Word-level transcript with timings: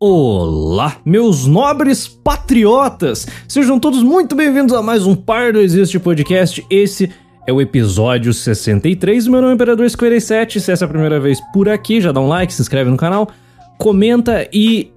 Olá, 0.00 0.98
meus 1.04 1.44
nobres 1.44 2.06
patriotas! 2.06 3.26
Sejam 3.48 3.80
todos 3.80 4.00
muito 4.00 4.36
bem-vindos 4.36 4.72
a 4.72 4.80
mais 4.80 5.04
um 5.04 5.16
Par 5.16 5.52
do 5.52 5.58
Existe 5.58 5.98
Podcast. 5.98 6.64
Esse 6.70 7.10
é 7.44 7.52
o 7.52 7.60
episódio 7.60 8.32
63. 8.32 9.26
Meu 9.26 9.40
nome 9.40 9.54
é 9.54 9.54
Imperador 9.56 9.90
57. 9.90 10.60
Se 10.60 10.70
essa 10.70 10.84
é 10.84 10.86
a 10.86 10.88
primeira 10.88 11.18
vez 11.18 11.40
por 11.52 11.68
aqui, 11.68 12.00
já 12.00 12.12
dá 12.12 12.20
um 12.20 12.28
like, 12.28 12.54
se 12.54 12.62
inscreve 12.62 12.88
no 12.88 12.96
canal, 12.96 13.28
comenta 13.76 14.48
e, 14.52 14.92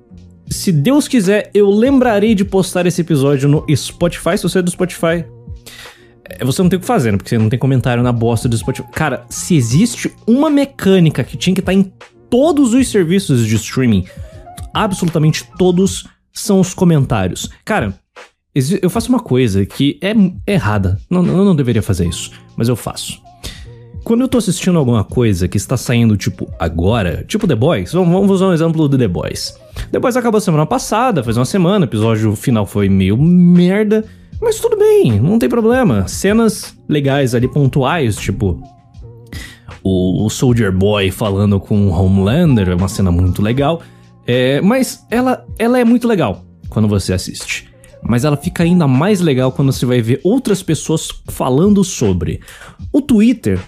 se 0.47 0.71
Deus 0.71 1.08
quiser, 1.08 1.49
eu 1.52 1.72
lembrarei 1.72 2.36
de 2.36 2.46
postar 2.46 2.86
esse 2.86 3.02
episódio 3.02 3.49
no 3.49 3.65
Spotify. 3.76 4.38
Se 4.38 4.44
você 4.44 4.60
é 4.60 4.62
do 4.62 4.70
Spotify, 4.70 5.26
é, 6.26 6.46
você 6.46 6.62
não 6.62 6.70
tem 6.70 6.78
o 6.78 6.79
que 6.79 6.86
fazer, 6.86 7.10
né? 7.10 7.18
Porque 7.18 7.29
você 7.29 7.40
não 7.40 7.49
tem 7.49 7.58
comentário 7.58 8.04
na 8.04 8.12
bosta 8.12 8.47
do 8.47 8.56
Spotify. 8.56 8.88
Cara, 8.92 9.26
se 9.29 9.56
existe 9.56 10.13
uma 10.28 10.52
mecânica 10.52 11.24
que 11.24 11.36
tinha 11.36 11.56
que 11.56 11.62
estar 11.62 11.74
em 11.74 11.92
todos 12.29 12.76
os 12.76 12.88
serviços 12.88 13.47
de 13.47 13.56
streaming 13.56 14.06
absolutamente 14.74 15.47
todos 15.58 16.08
são 16.34 16.59
os 16.59 16.73
comentários. 16.73 17.50
Cara, 17.66 17.94
eu 18.82 18.90
faço 18.90 19.09
uma 19.09 19.20
coisa 19.20 19.66
que 19.66 19.98
é 20.02 20.14
errada. 20.52 21.00
Não, 21.09 21.26
eu 21.26 21.45
não 21.45 21.55
deveria 21.55 21.82
fazer 21.82 22.08
isso, 22.08 22.32
mas 22.55 22.68
eu 22.68 22.76
faço. 22.76 23.22
Quando 24.04 24.22
eu 24.22 24.28
tô 24.28 24.40
assistindo 24.40 24.80
alguma 24.80 25.04
coisa 25.04 25.48
que 25.48 25.58
está 25.58 25.78
saindo, 25.78 26.18
tipo, 26.18 26.52
agora, 26.59 27.23
tipo 27.28 27.48
The 27.48 27.55
Boys, 27.55 27.94
vamos 27.94 28.31
usar 28.31 28.48
um 28.48 28.54
exemplo 28.54 28.88
do 28.88 28.98
The 28.98 29.08
Boys. 29.08 29.55
The 29.92 30.00
Boys 30.00 30.18
acabou 30.18 30.42
semana 30.42 30.66
passada, 30.66 31.23
faz 31.23 31.38
uma 31.38 31.45
semana, 31.45 31.86
o 31.86 31.88
episódio 31.88 32.36
final 32.36 32.66
foi 32.66 32.90
meio 32.90 33.16
merda, 33.16 34.03
mas 34.42 34.59
tudo 34.59 34.76
bem, 34.76 35.20
não 35.20 35.38
tem 35.38 35.48
problema. 35.48 36.08
Cenas 36.08 36.76
legais 36.90 37.36
ali, 37.36 37.48
pontuais, 37.48 38.16
tipo, 38.16 38.59
o 39.84 40.28
Soldier 40.30 40.72
Boy 40.72 41.12
falando 41.12 41.59
com 41.59 41.88
o 41.88 41.92
Homelander, 41.92 42.70
é 42.70 42.76
uma 42.76 42.88
cena 42.88 43.12
muito 43.12 43.42
legal. 43.42 43.81
É, 44.25 44.61
mas 44.61 45.05
ela, 45.09 45.45
ela 45.57 45.80
é 45.80 45.85
muito 45.85 46.07
legal 46.07 46.45
quando 46.70 46.88
você 46.88 47.13
assiste. 47.13 47.70
Mas 48.03 48.25
ela 48.25 48.35
fica 48.35 48.63
ainda 48.63 48.88
mais 48.88 49.19
legal 49.22 49.52
quando 49.52 49.72
você 49.72 49.86
vai 49.86 50.02
ver 50.02 50.19
outras 50.23 50.63
pessoas 50.63 51.09
falando 51.28 51.83
sobre. 51.83 52.39
O 52.91 53.02
Twitter 53.02 53.59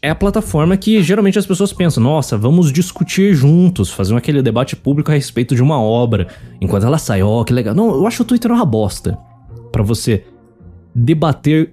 é 0.00 0.10
a 0.10 0.14
plataforma 0.14 0.76
que 0.76 1.02
geralmente 1.02 1.38
as 1.38 1.46
pessoas 1.46 1.72
pensam: 1.72 2.02
nossa, 2.02 2.36
vamos 2.36 2.70
discutir 2.70 3.34
juntos, 3.34 3.90
fazer 3.90 4.14
aquele 4.14 4.42
debate 4.42 4.76
público 4.76 5.10
a 5.10 5.14
respeito 5.14 5.54
de 5.54 5.62
uma 5.62 5.80
obra, 5.80 6.28
enquanto 6.60 6.84
ela 6.86 6.98
sai, 6.98 7.22
ó, 7.22 7.40
oh, 7.40 7.44
que 7.44 7.52
legal. 7.52 7.74
Não, 7.74 7.88
eu 7.90 8.06
acho 8.06 8.22
o 8.22 8.26
Twitter 8.26 8.52
uma 8.52 8.64
bosta 8.64 9.18
para 9.72 9.82
você 9.82 10.24
debater 10.94 11.72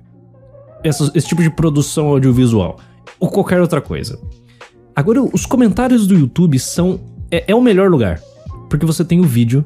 essa, 0.83 1.11
esse 1.13 1.27
tipo 1.27 1.41
de 1.41 1.49
produção 1.49 2.07
audiovisual 2.07 2.77
ou 3.19 3.29
qualquer 3.29 3.61
outra 3.61 3.81
coisa. 3.81 4.19
Agora, 4.95 5.21
os 5.21 5.45
comentários 5.45 6.07
do 6.07 6.15
YouTube 6.15 6.57
são 6.57 6.99
é, 7.35 7.43
é 7.47 7.55
o 7.55 7.61
melhor 7.61 7.89
lugar, 7.89 8.21
porque 8.69 8.85
você 8.85 9.03
tem 9.03 9.19
o 9.19 9.23
vídeo. 9.23 9.65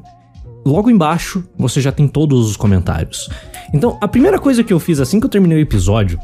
Logo 0.64 0.90
embaixo, 0.90 1.44
você 1.56 1.80
já 1.80 1.90
tem 1.90 2.06
todos 2.06 2.50
os 2.50 2.56
comentários. 2.56 3.30
Então, 3.72 3.96
a 4.00 4.08
primeira 4.08 4.38
coisa 4.38 4.62
que 4.62 4.72
eu 4.72 4.80
fiz 4.80 5.00
assim 5.00 5.18
que 5.18 5.26
eu 5.26 5.30
terminei 5.30 5.58
o 5.58 5.60
episódio 5.60 6.18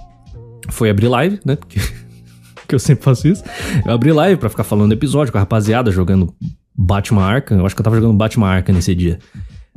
foi 0.68 0.90
abrir 0.90 1.08
live, 1.08 1.40
né? 1.44 1.56
Porque, 1.56 1.80
que 2.68 2.74
eu 2.74 2.78
sempre 2.78 3.04
faço 3.04 3.28
isso. 3.28 3.42
Eu 3.84 3.92
abri 3.92 4.12
live 4.12 4.38
para 4.38 4.48
ficar 4.48 4.64
falando 4.64 4.88
do 4.88 4.94
episódio 4.94 5.32
com 5.32 5.38
a 5.38 5.40
rapaziada 5.40 5.90
jogando 5.90 6.34
Batman 6.76 7.22
Arkham. 7.22 7.58
Eu 7.58 7.66
acho 7.66 7.74
que 7.74 7.80
eu 7.80 7.84
tava 7.84 7.96
jogando 7.96 8.14
Batman 8.14 8.48
Arkham 8.48 8.74
nesse 8.74 8.94
dia. 8.94 9.18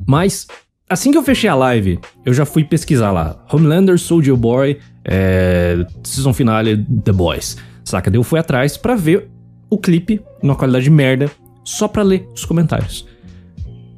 Mas, 0.05 0.47
assim 0.89 1.11
que 1.11 1.17
eu 1.17 1.23
fechei 1.23 1.49
a 1.49 1.55
live, 1.55 1.99
eu 2.25 2.33
já 2.33 2.45
fui 2.45 2.63
pesquisar 2.63 3.11
lá. 3.11 3.37
Homelander, 3.51 3.97
Soldier 3.97 4.35
Boy, 4.35 4.77
é, 5.05 5.85
Season 6.03 6.33
Finale, 6.33 6.85
The 7.03 7.13
Boys. 7.13 7.55
Saca? 7.85 8.11
Daí 8.11 8.19
eu 8.19 8.23
fui 8.23 8.39
atrás 8.39 8.75
para 8.75 8.95
ver 8.95 9.29
o 9.69 9.77
clipe 9.77 10.21
numa 10.41 10.55
qualidade 10.55 10.89
merda 10.89 11.29
só 11.63 11.87
para 11.87 12.03
ler 12.03 12.27
os 12.33 12.45
comentários. 12.45 13.05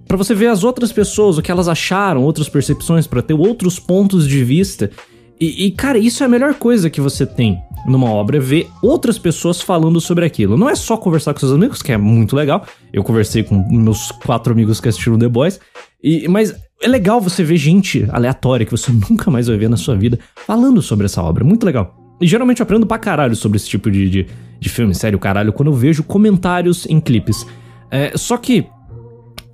Para 0.08 0.18
você 0.18 0.36
ver 0.36 0.48
as 0.48 0.64
outras 0.64 0.92
pessoas, 0.92 1.38
o 1.38 1.42
que 1.42 1.52
elas 1.52 1.70
acharam, 1.70 2.24
outras 2.24 2.50
percepções, 2.50 3.08
para 3.08 3.22
ter 3.22 3.34
outros 3.34 3.80
pontos 3.80 4.28
de 4.28 4.44
vista. 4.44 4.92
E, 5.40 5.66
e, 5.66 5.72
cara, 5.72 5.98
isso 5.98 6.22
é 6.22 6.26
a 6.26 6.30
melhor 6.30 6.54
coisa 6.56 6.90
que 6.90 7.00
você 7.00 7.26
tem 7.26 7.58
numa 7.88 8.10
obra, 8.10 8.38
é 8.38 8.40
ver 8.40 8.70
outras 8.82 9.18
pessoas 9.18 9.62
falando 9.62 10.00
sobre 10.00 10.26
aquilo. 10.26 10.58
Não 10.58 10.70
é 10.70 10.76
só 10.76 10.98
conversar 10.98 11.34
com 11.34 11.40
seus 11.40 11.52
amigos, 11.52 11.82
que 11.82 11.92
é 11.92 11.98
muito 11.98 12.36
legal. 12.36 12.66
Eu 12.92 13.04
conversei 13.04 13.44
com 13.44 13.56
meus 13.70 14.12
quatro 14.12 14.54
amigos 14.54 14.80
que 14.80 14.90
assistiram 14.90 15.18
The 15.18 15.30
Boys. 15.30 15.60
E, 16.04 16.28
mas 16.28 16.54
é 16.82 16.88
legal 16.88 17.22
você 17.22 17.44
ver 17.44 17.58
gente 17.58 18.06
aleatória 18.12 18.66
que 18.66 18.72
você 18.72 18.92
nunca 19.10 19.32
mais 19.32 19.48
vai 19.48 19.58
ver 19.58 19.70
na 19.70 19.78
sua 19.78 19.96
vida 19.96 20.20
falando 20.36 20.82
sobre 20.82 21.06
essa 21.06 21.22
obra. 21.24 21.44
Muito 21.44 21.66
legal. 21.66 21.96
E 22.20 22.28
geralmente 22.28 22.60
eu 22.60 22.64
aprendo 22.64 22.86
pra 22.86 23.00
caralho 23.00 23.36
sobre 23.36 23.56
esse 23.56 23.68
tipo 23.68 23.90
de, 23.90 24.10
de, 24.10 24.28
de 24.62 24.70
filme, 24.70 24.94
sério, 24.94 25.18
caralho, 25.18 25.52
quando 25.52 25.72
eu 25.72 25.74
vejo 25.74 26.04
comentários 26.04 26.86
em 26.86 27.02
clipes. 27.02 27.46
É, 27.90 28.16
só 28.16 28.38
que, 28.38 28.68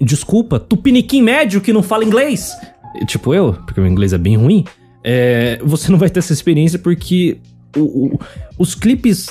desculpa, 0.01 0.59
tupiniquim 0.59 1.21
médio 1.21 1.61
que 1.61 1.71
não 1.71 1.81
fala 1.81 2.03
inglês, 2.03 2.51
tipo 3.07 3.33
eu, 3.33 3.53
porque 3.53 3.79
o 3.79 3.87
inglês 3.87 4.11
é 4.11 4.17
bem 4.17 4.35
ruim, 4.35 4.65
é, 5.01 5.59
você 5.63 5.89
não 5.89 5.97
vai 5.97 6.09
ter 6.09 6.19
essa 6.19 6.33
experiência 6.33 6.77
porque 6.77 7.39
o, 7.75 7.79
o, 7.79 8.19
os 8.59 8.75
clipes 8.75 9.29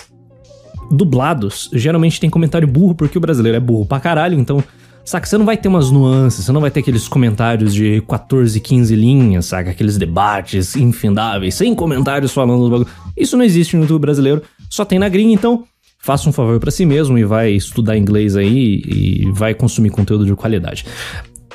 dublados 0.91 1.69
geralmente 1.72 2.19
tem 2.19 2.31
comentário 2.31 2.66
burro 2.66 2.94
porque 2.94 3.19
o 3.19 3.20
brasileiro 3.20 3.56
é 3.56 3.60
burro 3.60 3.84
pra 3.84 4.00
caralho, 4.00 4.38
então 4.38 4.64
Saca, 5.06 5.25
você 5.25 5.38
não 5.38 5.44
vai 5.44 5.56
ter 5.56 5.69
umas 5.69 5.88
nuances, 5.88 6.44
você 6.44 6.50
não 6.50 6.60
vai 6.60 6.69
ter 6.69 6.81
aqueles 6.81 7.06
comentários 7.06 7.72
de 7.72 8.03
14, 8.08 8.58
15 8.58 8.97
linhas, 8.97 9.47
saca? 9.47 9.70
Aqueles 9.70 9.97
debates 9.97 10.75
infindáveis, 10.75 11.54
sem 11.54 11.76
comentários 11.76 12.32
falando 12.32 12.64
do 12.64 12.70
bagulho. 12.70 12.88
Isso 13.16 13.37
não 13.37 13.44
existe 13.44 13.76
no 13.76 13.82
YouTube 13.82 14.00
brasileiro, 14.00 14.43
só 14.71 14.84
tem 14.84 14.99
na 14.99 15.09
gringa, 15.09 15.32
então 15.32 15.65
faça 15.99 16.28
um 16.28 16.32
favor 16.32 16.60
para 16.60 16.71
si 16.71 16.87
mesmo 16.87 17.19
e 17.19 17.25
vai 17.25 17.50
estudar 17.50 17.97
inglês 17.97 18.37
aí 18.37 18.82
e 18.87 19.31
vai 19.32 19.54
consumir 19.54 19.91
conteúdo 19.91 20.25
de 20.25 20.34
qualidade. 20.34 20.84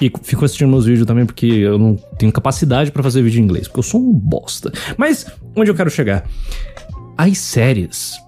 E 0.01 0.11
fico 0.23 0.43
assistindo 0.43 0.67
meus 0.67 0.85
vídeos 0.85 1.05
também 1.05 1.25
porque 1.25 1.45
eu 1.45 1.77
não 1.77 1.95
tenho 2.17 2.31
capacidade 2.31 2.91
para 2.91 3.03
fazer 3.03 3.21
vídeo 3.21 3.39
em 3.39 3.43
inglês, 3.43 3.67
porque 3.67 3.79
eu 3.79 3.83
sou 3.83 4.01
um 4.01 4.11
bosta. 4.11 4.71
Mas 4.97 5.25
onde 5.55 5.69
eu 5.69 5.75
quero 5.75 5.89
chegar? 5.89 6.27
As 7.17 7.37
séries 7.37 8.19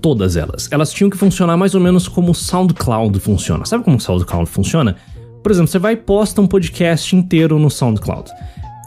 todas 0.00 0.36
elas, 0.36 0.68
elas 0.72 0.92
tinham 0.92 1.10
que 1.10 1.16
funcionar 1.16 1.56
mais 1.56 1.74
ou 1.74 1.80
menos 1.80 2.08
como 2.08 2.32
o 2.32 2.34
SoundCloud 2.34 3.18
funciona. 3.20 3.64
Sabe 3.64 3.84
como 3.84 3.96
o 3.96 4.00
SoundCloud 4.00 4.48
funciona? 4.50 4.96
Por 5.42 5.52
exemplo, 5.52 5.68
você 5.68 5.78
vai 5.78 5.94
e 5.94 5.96
posta 5.96 6.40
um 6.40 6.46
podcast 6.46 7.14
inteiro 7.14 7.58
no 7.58 7.70
SoundCloud. 7.70 8.30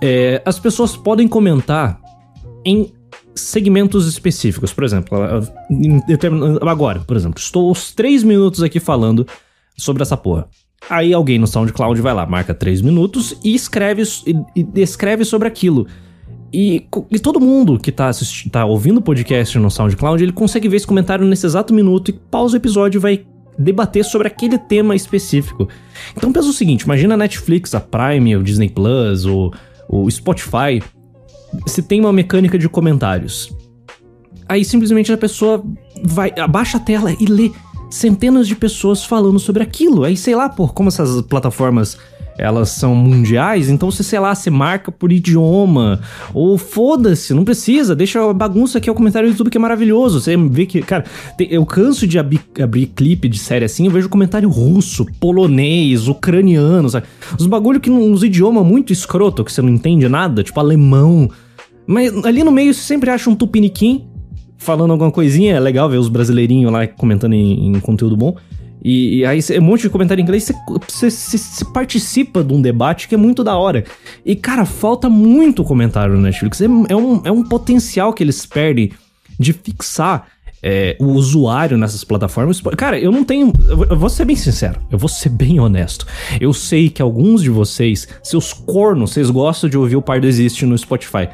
É, 0.01 0.41
as 0.45 0.59
pessoas 0.59 0.97
podem 0.97 1.27
comentar 1.27 1.99
em 2.65 2.91
segmentos 3.35 4.07
específicos. 4.07 4.73
Por 4.73 4.83
exemplo, 4.83 5.17
agora, 6.67 6.99
por 6.99 7.15
exemplo, 7.15 7.39
estou 7.39 7.71
os 7.71 7.91
três 7.91 8.23
minutos 8.23 8.61
aqui 8.61 8.79
falando 8.79 9.27
sobre 9.77 10.03
essa 10.03 10.17
porra. 10.17 10.47
Aí 10.89 11.13
alguém 11.13 11.39
no 11.39 11.47
SoundCloud 11.47 12.01
vai 12.01 12.13
lá, 12.13 12.25
marca 12.25 12.53
três 12.53 12.81
minutos 12.81 13.37
e 13.43 13.55
escreve, 13.55 14.03
e, 14.27 14.35
e 14.75 14.81
escreve 14.81 15.23
sobre 15.23 15.47
aquilo. 15.47 15.87
E, 16.51 16.85
e, 17.09 17.17
todo 17.17 17.39
mundo 17.39 17.79
que 17.79 17.91
tá, 17.91 18.11
tá 18.51 18.63
ouvindo 18.63 18.97
o 18.97 19.01
podcast 19.01 19.57
no 19.57 19.71
SoundCloud, 19.71 20.21
ele 20.21 20.31
consegue 20.31 20.69
ver 20.69 20.77
esse 20.77 20.85
comentário 20.85 21.25
nesse 21.25 21.47
exato 21.47 21.73
minuto 21.73 22.09
e 22.09 22.13
pausa 22.13 22.53
o 22.53 22.57
episódio 22.57 22.99
e 22.99 23.01
vai 23.01 23.25
debater 23.57 24.05
sobre 24.05 24.27
aquele 24.27 24.59
tema 24.59 24.95
específico. 24.95 25.67
Então 26.15 26.31
pensa 26.31 26.49
o 26.49 26.53
seguinte, 26.53 26.81
imagina 26.81 27.15
a 27.15 27.17
Netflix, 27.17 27.73
a 27.73 27.79
Prime, 27.79 28.35
o 28.35 28.43
Disney 28.43 28.69
Plus, 28.69 29.25
o, 29.25 29.51
o 29.89 30.09
Spotify 30.11 30.79
se 31.65 31.81
tem 31.81 31.99
uma 31.99 32.13
mecânica 32.13 32.57
de 32.57 32.67
comentários. 32.69 33.55
Aí 34.47 34.63
simplesmente 34.63 35.11
a 35.11 35.17
pessoa 35.17 35.63
vai, 36.03 36.33
abaixa 36.37 36.77
a 36.77 36.79
tela 36.79 37.11
e 37.19 37.25
lê 37.25 37.51
centenas 37.89 38.47
de 38.47 38.55
pessoas 38.55 39.05
falando 39.05 39.39
sobre 39.39 39.63
aquilo. 39.63 40.03
Aí 40.03 40.17
sei 40.17 40.35
lá, 40.35 40.49
por 40.49 40.73
como 40.73 40.89
essas 40.89 41.21
plataformas 41.21 41.97
elas 42.37 42.69
são 42.69 42.95
mundiais, 42.95 43.69
então 43.69 43.91
você, 43.91 44.03
sei 44.03 44.19
lá, 44.19 44.33
você 44.33 44.49
marca 44.49 44.91
por 44.91 45.11
idioma, 45.11 45.99
ou 46.33 46.57
foda-se, 46.57 47.33
não 47.33 47.45
precisa, 47.45 47.95
deixa 47.95 48.27
a 48.27 48.33
bagunça 48.33 48.77
aqui, 48.77 48.89
é 48.89 48.91
o 48.91 48.95
comentário 48.95 49.29
do 49.29 49.31
YouTube 49.31 49.49
que 49.49 49.57
é 49.57 49.61
maravilhoso, 49.61 50.19
você 50.19 50.35
vê 50.35 50.65
que, 50.65 50.81
cara, 50.81 51.05
tem, 51.37 51.47
eu 51.51 51.65
canso 51.65 52.07
de 52.07 52.17
abrir, 52.17 52.41
clipe 52.95 53.27
de 53.27 53.37
série 53.37 53.65
assim, 53.65 53.85
eu 53.85 53.91
vejo 53.91 54.09
comentário 54.09 54.49
russo, 54.49 55.05
polonês, 55.19 56.07
ucraniano, 56.07 56.89
sabe? 56.89 57.05
Os 57.39 57.45
bagulho 57.45 57.79
que 57.79 57.89
nos 57.89 58.23
idiomas 58.23 58.65
muito 58.65 58.91
escroto, 58.91 59.43
que 59.43 59.51
você 59.51 59.61
não 59.61 59.69
entende 59.69 60.07
nada, 60.09 60.43
tipo 60.43 60.59
alemão, 60.59 61.29
mas 61.85 62.25
ali 62.25 62.43
no 62.43 62.51
meio 62.51 62.73
você 62.73 62.81
sempre 62.81 63.09
acha 63.09 63.29
um 63.29 63.35
tupiniquim 63.35 64.05
falando 64.57 64.91
alguma 64.91 65.11
coisinha. 65.11 65.55
É 65.55 65.59
legal 65.59 65.89
ver 65.89 65.97
os 65.97 66.09
brasileirinhos 66.09 66.71
lá 66.71 66.87
comentando 66.87 67.33
em, 67.33 67.67
em 67.67 67.79
conteúdo 67.79 68.15
bom. 68.15 68.35
E, 68.83 69.19
e, 69.19 69.25
aí 69.25 69.39
um 69.59 69.61
monte 69.61 69.83
de 69.83 69.89
comentário 69.89 70.19
em 70.19 70.23
inglês, 70.23 70.51
você, 70.89 71.65
participa 71.73 72.43
de 72.43 72.53
um 72.53 72.61
debate 72.61 73.07
que 73.07 73.15
é 73.15 73.17
muito 73.17 73.43
da 73.43 73.55
hora. 73.55 73.85
E, 74.25 74.35
cara, 74.35 74.65
falta 74.65 75.09
muito 75.09 75.63
comentário 75.63 76.15
no 76.15 76.21
Netflix. 76.21 76.59
É, 76.59 76.65
é, 76.65 76.95
um, 76.95 77.21
é 77.23 77.31
um 77.31 77.43
potencial 77.43 78.11
que 78.11 78.21
eles 78.21 78.45
perdem 78.45 78.91
de 79.39 79.53
fixar 79.53 80.27
é, 80.61 80.97
o 80.99 81.07
usuário 81.07 81.77
nessas 81.77 82.03
plataformas. 82.03 82.61
Cara, 82.77 82.99
eu 82.99 83.11
não 83.11 83.23
tenho. 83.23 83.53
Eu 83.89 83.97
vou 83.97 84.09
ser 84.09 84.25
bem 84.25 84.35
sincero, 84.35 84.81
eu 84.91 84.97
vou 84.97 85.09
ser 85.09 85.29
bem 85.29 85.61
honesto. 85.61 86.05
Eu 86.39 86.53
sei 86.53 86.89
que 86.89 87.01
alguns 87.01 87.41
de 87.41 87.49
vocês, 87.49 88.07
seus 88.21 88.51
cornos, 88.51 89.11
vocês 89.11 89.29
gostam 89.29 89.69
de 89.69 89.77
ouvir 89.77 89.95
o 89.95 90.01
Pardo 90.01 90.27
Existe 90.27 90.65
no 90.65 90.77
Spotify. 90.77 91.29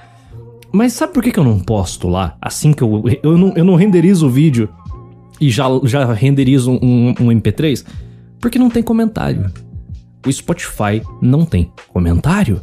Mas 0.72 0.94
sabe 0.94 1.14
por 1.14 1.24
que, 1.24 1.32
que 1.32 1.40
eu 1.40 1.44
não 1.44 1.60
posto 1.60 2.08
lá? 2.08 2.38
Assim 2.42 2.74
que 2.74 2.84
eu. 2.84 3.04
Eu 3.24 3.38
não, 3.38 3.54
eu 3.56 3.66
não 3.66 3.76
renderizo 3.76 4.28
o 4.28 4.30
vídeo 4.30 4.70
e 5.42 5.50
já, 5.50 5.66
já 5.84 6.14
renderizo 6.14 6.72
um, 6.72 7.10
um 7.10 7.28
MP3? 7.28 7.86
Porque 8.40 8.60
não 8.60 8.70
tem 8.70 8.84
comentário. 8.84 9.52
O 10.26 10.32
Spotify 10.32 11.02
não 11.22 11.46
tem 11.46 11.72
comentário. 11.92 12.62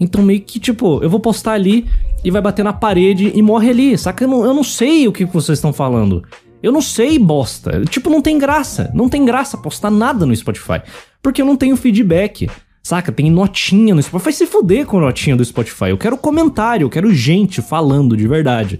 Então 0.00 0.22
meio 0.22 0.40
que, 0.40 0.58
tipo, 0.58 1.02
eu 1.02 1.08
vou 1.08 1.20
postar 1.20 1.52
ali 1.52 1.86
e 2.24 2.30
vai 2.30 2.42
bater 2.42 2.64
na 2.64 2.72
parede 2.72 3.30
e 3.34 3.42
morre 3.42 3.70
ali, 3.70 3.96
saca? 3.96 4.24
Eu 4.24 4.28
não, 4.28 4.44
eu 4.44 4.54
não 4.54 4.64
sei 4.64 5.06
o 5.06 5.12
que 5.12 5.24
vocês 5.24 5.58
estão 5.58 5.72
falando. 5.72 6.24
Eu 6.62 6.72
não 6.72 6.80
sei, 6.80 7.18
bosta. 7.18 7.84
Tipo, 7.84 8.08
não 8.08 8.22
tem 8.22 8.38
graça. 8.38 8.90
Não 8.94 9.08
tem 9.08 9.24
graça 9.24 9.58
postar 9.58 9.90
nada 9.90 10.24
no 10.24 10.34
Spotify. 10.34 10.80
Porque 11.22 11.42
eu 11.42 11.46
não 11.46 11.56
tenho 11.56 11.76
feedback. 11.76 12.48
Saca? 12.84 13.10
Tem 13.10 13.30
notinha 13.30 13.94
no 13.94 14.02
Spotify. 14.02 14.24
Vai 14.24 14.32
se 14.34 14.46
fuder 14.46 14.84
com 14.84 15.00
notinha 15.00 15.34
do 15.34 15.42
Spotify. 15.42 15.86
Eu 15.88 15.96
quero 15.96 16.18
comentário, 16.18 16.84
eu 16.84 16.90
quero 16.90 17.12
gente 17.14 17.62
falando 17.62 18.14
de 18.14 18.28
verdade. 18.28 18.78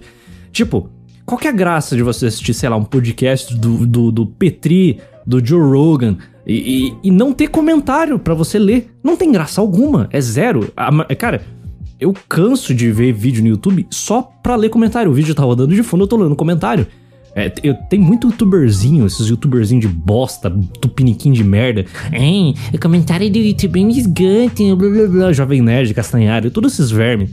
Tipo, 0.51 0.91
qual 1.25 1.39
que 1.39 1.47
é 1.47 1.49
a 1.49 1.53
graça 1.53 1.95
de 1.95 2.03
você 2.03 2.27
assistir, 2.27 2.53
sei 2.53 2.69
lá, 2.69 2.75
um 2.75 2.83
podcast 2.83 3.55
do, 3.57 3.83
do, 3.87 4.11
do 4.11 4.27
Petri, 4.27 4.99
do 5.25 5.43
Joe 5.43 5.59
Rogan, 5.59 6.17
e, 6.45 6.53
e, 7.03 7.07
e 7.07 7.11
não 7.11 7.33
ter 7.33 7.47
comentário 7.47 8.19
para 8.19 8.35
você 8.35 8.59
ler? 8.59 8.95
Não 9.03 9.17
tem 9.17 9.31
graça 9.31 9.59
alguma. 9.59 10.07
É 10.11 10.21
zero. 10.21 10.71
cara, 11.17 11.41
eu 11.99 12.13
canso 12.29 12.75
de 12.75 12.91
ver 12.91 13.11
vídeo 13.11 13.41
no 13.41 13.49
YouTube 13.49 13.87
só 13.89 14.21
pra 14.21 14.55
ler 14.55 14.69
comentário. 14.69 15.09
O 15.09 15.15
vídeo 15.15 15.33
tá 15.33 15.43
rodando 15.43 15.73
de 15.73 15.81
fundo, 15.81 16.03
eu 16.03 16.07
tô 16.07 16.15
lendo 16.15 16.35
comentário. 16.35 16.85
É, 17.37 17.53
eu, 17.61 17.73
tem 17.89 17.99
muito 17.99 18.27
youtuberzinho, 18.27 19.05
esses 19.05 19.27
youtuberzinhos 19.27 19.81
de 19.81 19.91
bosta, 19.91 20.49
tupiniquim 20.79 21.33
de 21.33 21.43
merda. 21.43 21.85
Hein, 22.13 22.55
o 22.73 22.79
comentário 22.79 23.29
do 23.29 23.37
YouTube 23.37 23.83
é 23.83 23.89
esgante, 23.89 24.73
blá 24.73 24.89
blá 24.89 25.07
blá, 25.07 25.33
Jovem 25.33 25.61
Nerd, 25.61 25.93
Castanhari, 25.93 26.49
todos 26.49 26.73
esses 26.73 26.89
vermes. 26.89 27.29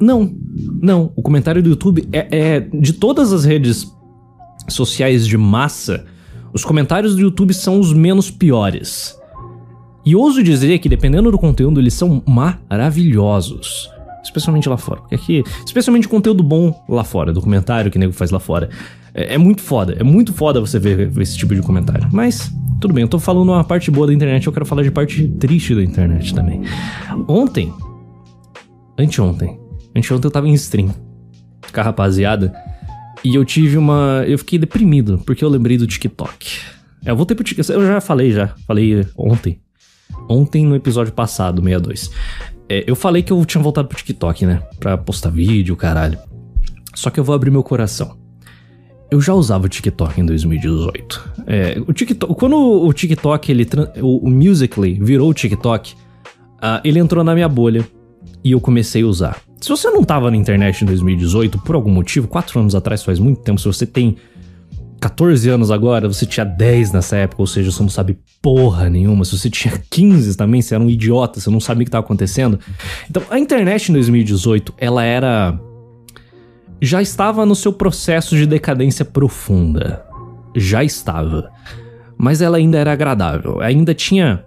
Não, 0.00 0.34
não. 0.82 1.12
O 1.14 1.22
comentário 1.22 1.62
do 1.62 1.70
YouTube 1.70 2.08
é, 2.12 2.26
é 2.30 2.60
de 2.60 2.92
todas 2.92 3.32
as 3.32 3.44
redes 3.44 3.86
sociais 4.68 5.26
de 5.26 5.38
massa, 5.38 6.04
os 6.52 6.64
comentários 6.64 7.14
do 7.14 7.20
YouTube 7.20 7.54
são 7.54 7.78
os 7.78 7.92
menos 7.92 8.30
piores. 8.30 9.16
E 10.04 10.14
ouso 10.14 10.42
dizer 10.42 10.78
que, 10.80 10.88
dependendo 10.88 11.30
do 11.30 11.38
conteúdo, 11.38 11.80
eles 11.80 11.94
são 11.94 12.22
maravilhosos. 12.26 13.88
Especialmente 14.22 14.68
lá 14.68 14.76
fora. 14.76 15.00
Porque 15.00 15.14
aqui, 15.14 15.44
especialmente 15.64 16.08
conteúdo 16.08 16.42
bom 16.42 16.84
lá 16.88 17.04
fora, 17.04 17.32
documentário 17.32 17.90
que 17.90 17.96
o 17.96 18.00
nego 18.00 18.12
faz 18.12 18.30
lá 18.30 18.40
fora. 18.40 18.70
É, 19.14 19.34
é, 19.34 19.38
muito 19.38 19.62
foda, 19.62 19.96
é 19.98 20.02
muito 20.02 20.32
foda 20.32 20.60
você 20.60 20.78
ver, 20.78 21.08
ver, 21.08 21.22
esse 21.22 21.38
tipo 21.38 21.54
de 21.54 21.62
comentário. 21.62 22.08
Mas, 22.12 22.52
tudo 22.80 22.92
bem, 22.92 23.02
eu 23.02 23.08
tô 23.08 23.20
falando 23.20 23.50
uma 23.50 23.62
parte 23.62 23.90
boa 23.90 24.08
da 24.08 24.12
internet, 24.12 24.46
eu 24.46 24.52
quero 24.52 24.66
falar 24.66 24.82
de 24.82 24.90
parte 24.90 25.28
triste 25.28 25.74
da 25.74 25.82
internet 25.82 26.34
também. 26.34 26.62
Ontem, 27.28 27.72
anteontem, 28.98 29.58
anteontem 29.94 30.26
eu 30.26 30.30
tava 30.30 30.48
em 30.48 30.54
stream 30.54 30.92
com 31.72 31.80
a 31.80 31.82
rapaziada 31.82 32.52
e 33.24 33.34
eu 33.34 33.44
tive 33.44 33.78
uma. 33.78 34.24
Eu 34.26 34.36
fiquei 34.36 34.58
deprimido 34.58 35.22
porque 35.24 35.44
eu 35.44 35.48
lembrei 35.48 35.78
do 35.78 35.86
TikTok. 35.86 36.58
É, 37.04 37.10
eu 37.10 37.16
voltei 37.16 37.36
pro 37.36 37.44
TikTok, 37.44 37.78
eu 37.78 37.86
já 37.86 38.00
falei 38.00 38.32
já, 38.32 38.48
falei 38.66 39.06
ontem. 39.16 39.60
Ontem 40.28 40.66
no 40.66 40.74
episódio 40.74 41.12
passado, 41.12 41.62
62. 41.62 42.10
É, 42.68 42.84
eu 42.86 42.96
falei 42.96 43.22
que 43.22 43.32
eu 43.32 43.44
tinha 43.44 43.62
voltado 43.62 43.88
pro 43.88 43.96
TikTok, 43.96 44.44
né? 44.46 44.62
Pra 44.80 44.96
postar 44.98 45.30
vídeo, 45.30 45.76
caralho. 45.76 46.18
Só 46.94 47.10
que 47.10 47.20
eu 47.20 47.24
vou 47.24 47.34
abrir 47.34 47.50
meu 47.50 47.62
coração. 47.62 48.23
Eu 49.14 49.20
já 49.20 49.32
usava 49.32 49.66
o 49.66 49.68
TikTok 49.68 50.20
em 50.20 50.26
2018. 50.26 51.34
É, 51.46 51.80
o 51.86 51.92
TikTok, 51.92 52.34
quando 52.34 52.56
o 52.56 52.92
TikTok, 52.92 53.52
ele, 53.52 53.64
o, 54.02 54.26
o 54.26 54.28
Musical.ly 54.28 54.98
virou 55.00 55.30
o 55.30 55.32
TikTok, 55.32 55.94
uh, 55.94 56.80
ele 56.82 56.98
entrou 56.98 57.22
na 57.22 57.32
minha 57.32 57.48
bolha 57.48 57.86
e 58.42 58.50
eu 58.50 58.60
comecei 58.60 59.04
a 59.04 59.06
usar. 59.06 59.40
Se 59.60 59.68
você 59.68 59.88
não 59.88 60.02
tava 60.02 60.32
na 60.32 60.36
internet 60.36 60.82
em 60.82 60.86
2018, 60.86 61.60
por 61.60 61.76
algum 61.76 61.92
motivo, 61.92 62.26
quatro 62.26 62.58
anos 62.58 62.74
atrás 62.74 63.04
faz 63.04 63.20
muito 63.20 63.40
tempo, 63.40 63.60
se 63.60 63.66
você 63.68 63.86
tem 63.86 64.16
14 64.98 65.48
anos 65.48 65.70
agora, 65.70 66.08
você 66.08 66.26
tinha 66.26 66.44
10 66.44 66.90
nessa 66.90 67.16
época, 67.16 67.40
ou 67.40 67.46
seja, 67.46 67.70
você 67.70 67.82
não 67.84 67.90
sabe 67.90 68.18
porra 68.42 68.90
nenhuma. 68.90 69.24
Se 69.24 69.38
você 69.38 69.48
tinha 69.48 69.80
15 69.90 70.36
também, 70.36 70.60
você 70.60 70.74
era 70.74 70.82
um 70.82 70.90
idiota, 70.90 71.38
você 71.38 71.50
não 71.50 71.60
sabia 71.60 71.82
o 71.82 71.84
que 71.84 71.88
estava 71.90 72.04
acontecendo. 72.04 72.58
Então, 73.08 73.22
a 73.30 73.38
internet 73.38 73.90
em 73.90 73.92
2018, 73.92 74.74
ela 74.76 75.04
era 75.04 75.56
já 76.80 77.00
estava 77.00 77.46
no 77.46 77.54
seu 77.54 77.72
processo 77.72 78.36
de 78.36 78.46
decadência 78.46 79.04
profunda. 79.04 80.04
Já 80.56 80.84
estava. 80.84 81.50
Mas 82.16 82.40
ela 82.40 82.56
ainda 82.56 82.78
era 82.78 82.92
agradável. 82.92 83.60
Ainda 83.60 83.94
tinha 83.94 84.44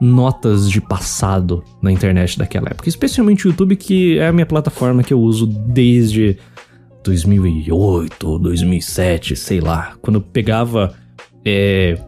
notas 0.00 0.70
de 0.70 0.80
passado 0.80 1.64
na 1.82 1.90
internet 1.90 2.38
daquela 2.38 2.68
época. 2.68 2.88
Especialmente 2.88 3.46
o 3.46 3.50
YouTube, 3.50 3.76
que 3.76 4.18
é 4.18 4.28
a 4.28 4.32
minha 4.32 4.46
plataforma 4.46 5.02
que 5.02 5.12
eu 5.12 5.20
uso 5.20 5.46
desde 5.46 6.38
2008, 7.02 8.38
2007, 8.38 9.36
sei 9.36 9.60
lá. 9.60 9.94
Quando 10.00 10.16
eu 10.16 10.22
pegava 10.22 10.94
é, 11.44 11.98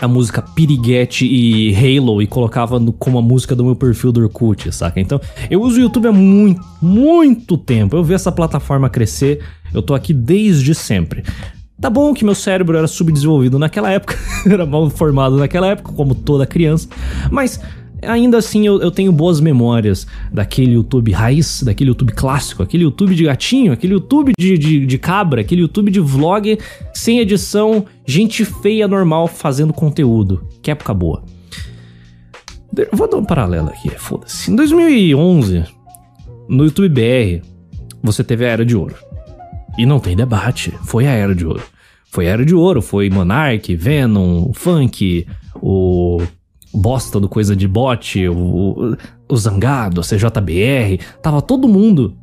a 0.00 0.08
música 0.08 0.42
Piriguete 0.42 1.26
e 1.26 1.74
Halo 1.74 2.20
e 2.20 2.26
colocava 2.26 2.78
no, 2.78 2.92
como 2.92 3.18
a 3.18 3.22
música 3.22 3.54
do 3.54 3.64
meu 3.64 3.76
perfil 3.76 4.12
do 4.12 4.22
Orkut, 4.22 4.72
saca? 4.72 5.00
Então, 5.00 5.20
eu 5.50 5.62
uso 5.62 5.78
o 5.78 5.82
YouTube 5.82 6.08
há 6.08 6.12
muito, 6.12 6.60
muito 6.80 7.56
tempo. 7.56 7.96
Eu 7.96 8.04
vi 8.04 8.14
essa 8.14 8.32
plataforma 8.32 8.88
crescer, 8.88 9.42
eu 9.72 9.82
tô 9.82 9.94
aqui 9.94 10.12
desde 10.12 10.74
sempre. 10.74 11.22
Tá 11.80 11.90
bom 11.90 12.14
que 12.14 12.24
meu 12.24 12.34
cérebro 12.34 12.76
era 12.76 12.86
subdesenvolvido 12.86 13.58
naquela 13.58 13.90
época, 13.90 14.16
era 14.46 14.64
mal 14.64 14.88
formado 14.90 15.36
naquela 15.36 15.68
época, 15.68 15.92
como 15.92 16.14
toda 16.14 16.46
criança, 16.46 16.88
mas 17.30 17.60
ainda 18.06 18.38
assim 18.38 18.66
eu, 18.66 18.80
eu, 18.80 18.90
tenho 18.90 19.12
boas 19.12 19.40
memórias 19.40 20.06
daquele 20.32 20.72
YouTube 20.72 21.12
raiz, 21.12 21.62
daquele 21.62 21.90
YouTube 21.90 22.12
clássico, 22.12 22.62
aquele 22.62 22.84
YouTube 22.84 23.14
de 23.14 23.24
gatinho, 23.24 23.72
aquele 23.72 23.94
YouTube 23.94 24.32
de, 24.38 24.58
de, 24.58 24.86
de, 24.86 24.98
cabra, 24.98 25.40
aquele 25.40 25.62
YouTube 25.62 25.90
de 25.90 26.00
vlog 26.00 26.58
sem 26.92 27.18
edição, 27.20 27.84
gente 28.06 28.44
feia 28.44 28.86
normal 28.88 29.28
fazendo 29.28 29.72
conteúdo. 29.72 30.46
Que 30.62 30.70
época 30.70 30.92
boa. 30.94 31.24
Vou 32.92 33.08
dar 33.08 33.18
um 33.18 33.24
paralelo 33.24 33.68
aqui, 33.68 33.90
foda-se. 33.90 34.50
Em 34.50 34.56
2011, 34.56 35.64
no 36.48 36.64
YouTube 36.64 36.88
BR, 36.88 37.46
você 38.02 38.24
teve 38.24 38.44
a 38.44 38.48
Era 38.48 38.64
de 38.64 38.76
Ouro. 38.76 38.96
E 39.78 39.86
não 39.86 40.00
tem 40.00 40.16
debate, 40.16 40.72
foi 40.84 41.06
a 41.06 41.12
Era 41.12 41.34
de 41.34 41.46
Ouro. 41.46 41.62
Foi 42.04 42.26
a 42.26 42.30
Era 42.30 42.44
de 42.44 42.54
Ouro, 42.54 42.80
foi 42.82 43.10
Monarch, 43.10 43.74
Venom, 43.74 44.52
Funk, 44.52 45.26
o 45.60 46.20
bosta 46.74 47.20
do 47.20 47.28
Coisa 47.28 47.54
de 47.54 47.68
Bot, 47.68 48.28
o, 48.28 48.96
o 49.28 49.36
Zangado, 49.36 50.00
a 50.00 50.04
CJBR, 50.04 50.98
tava 51.22 51.40
todo 51.40 51.68
mundo 51.68 52.16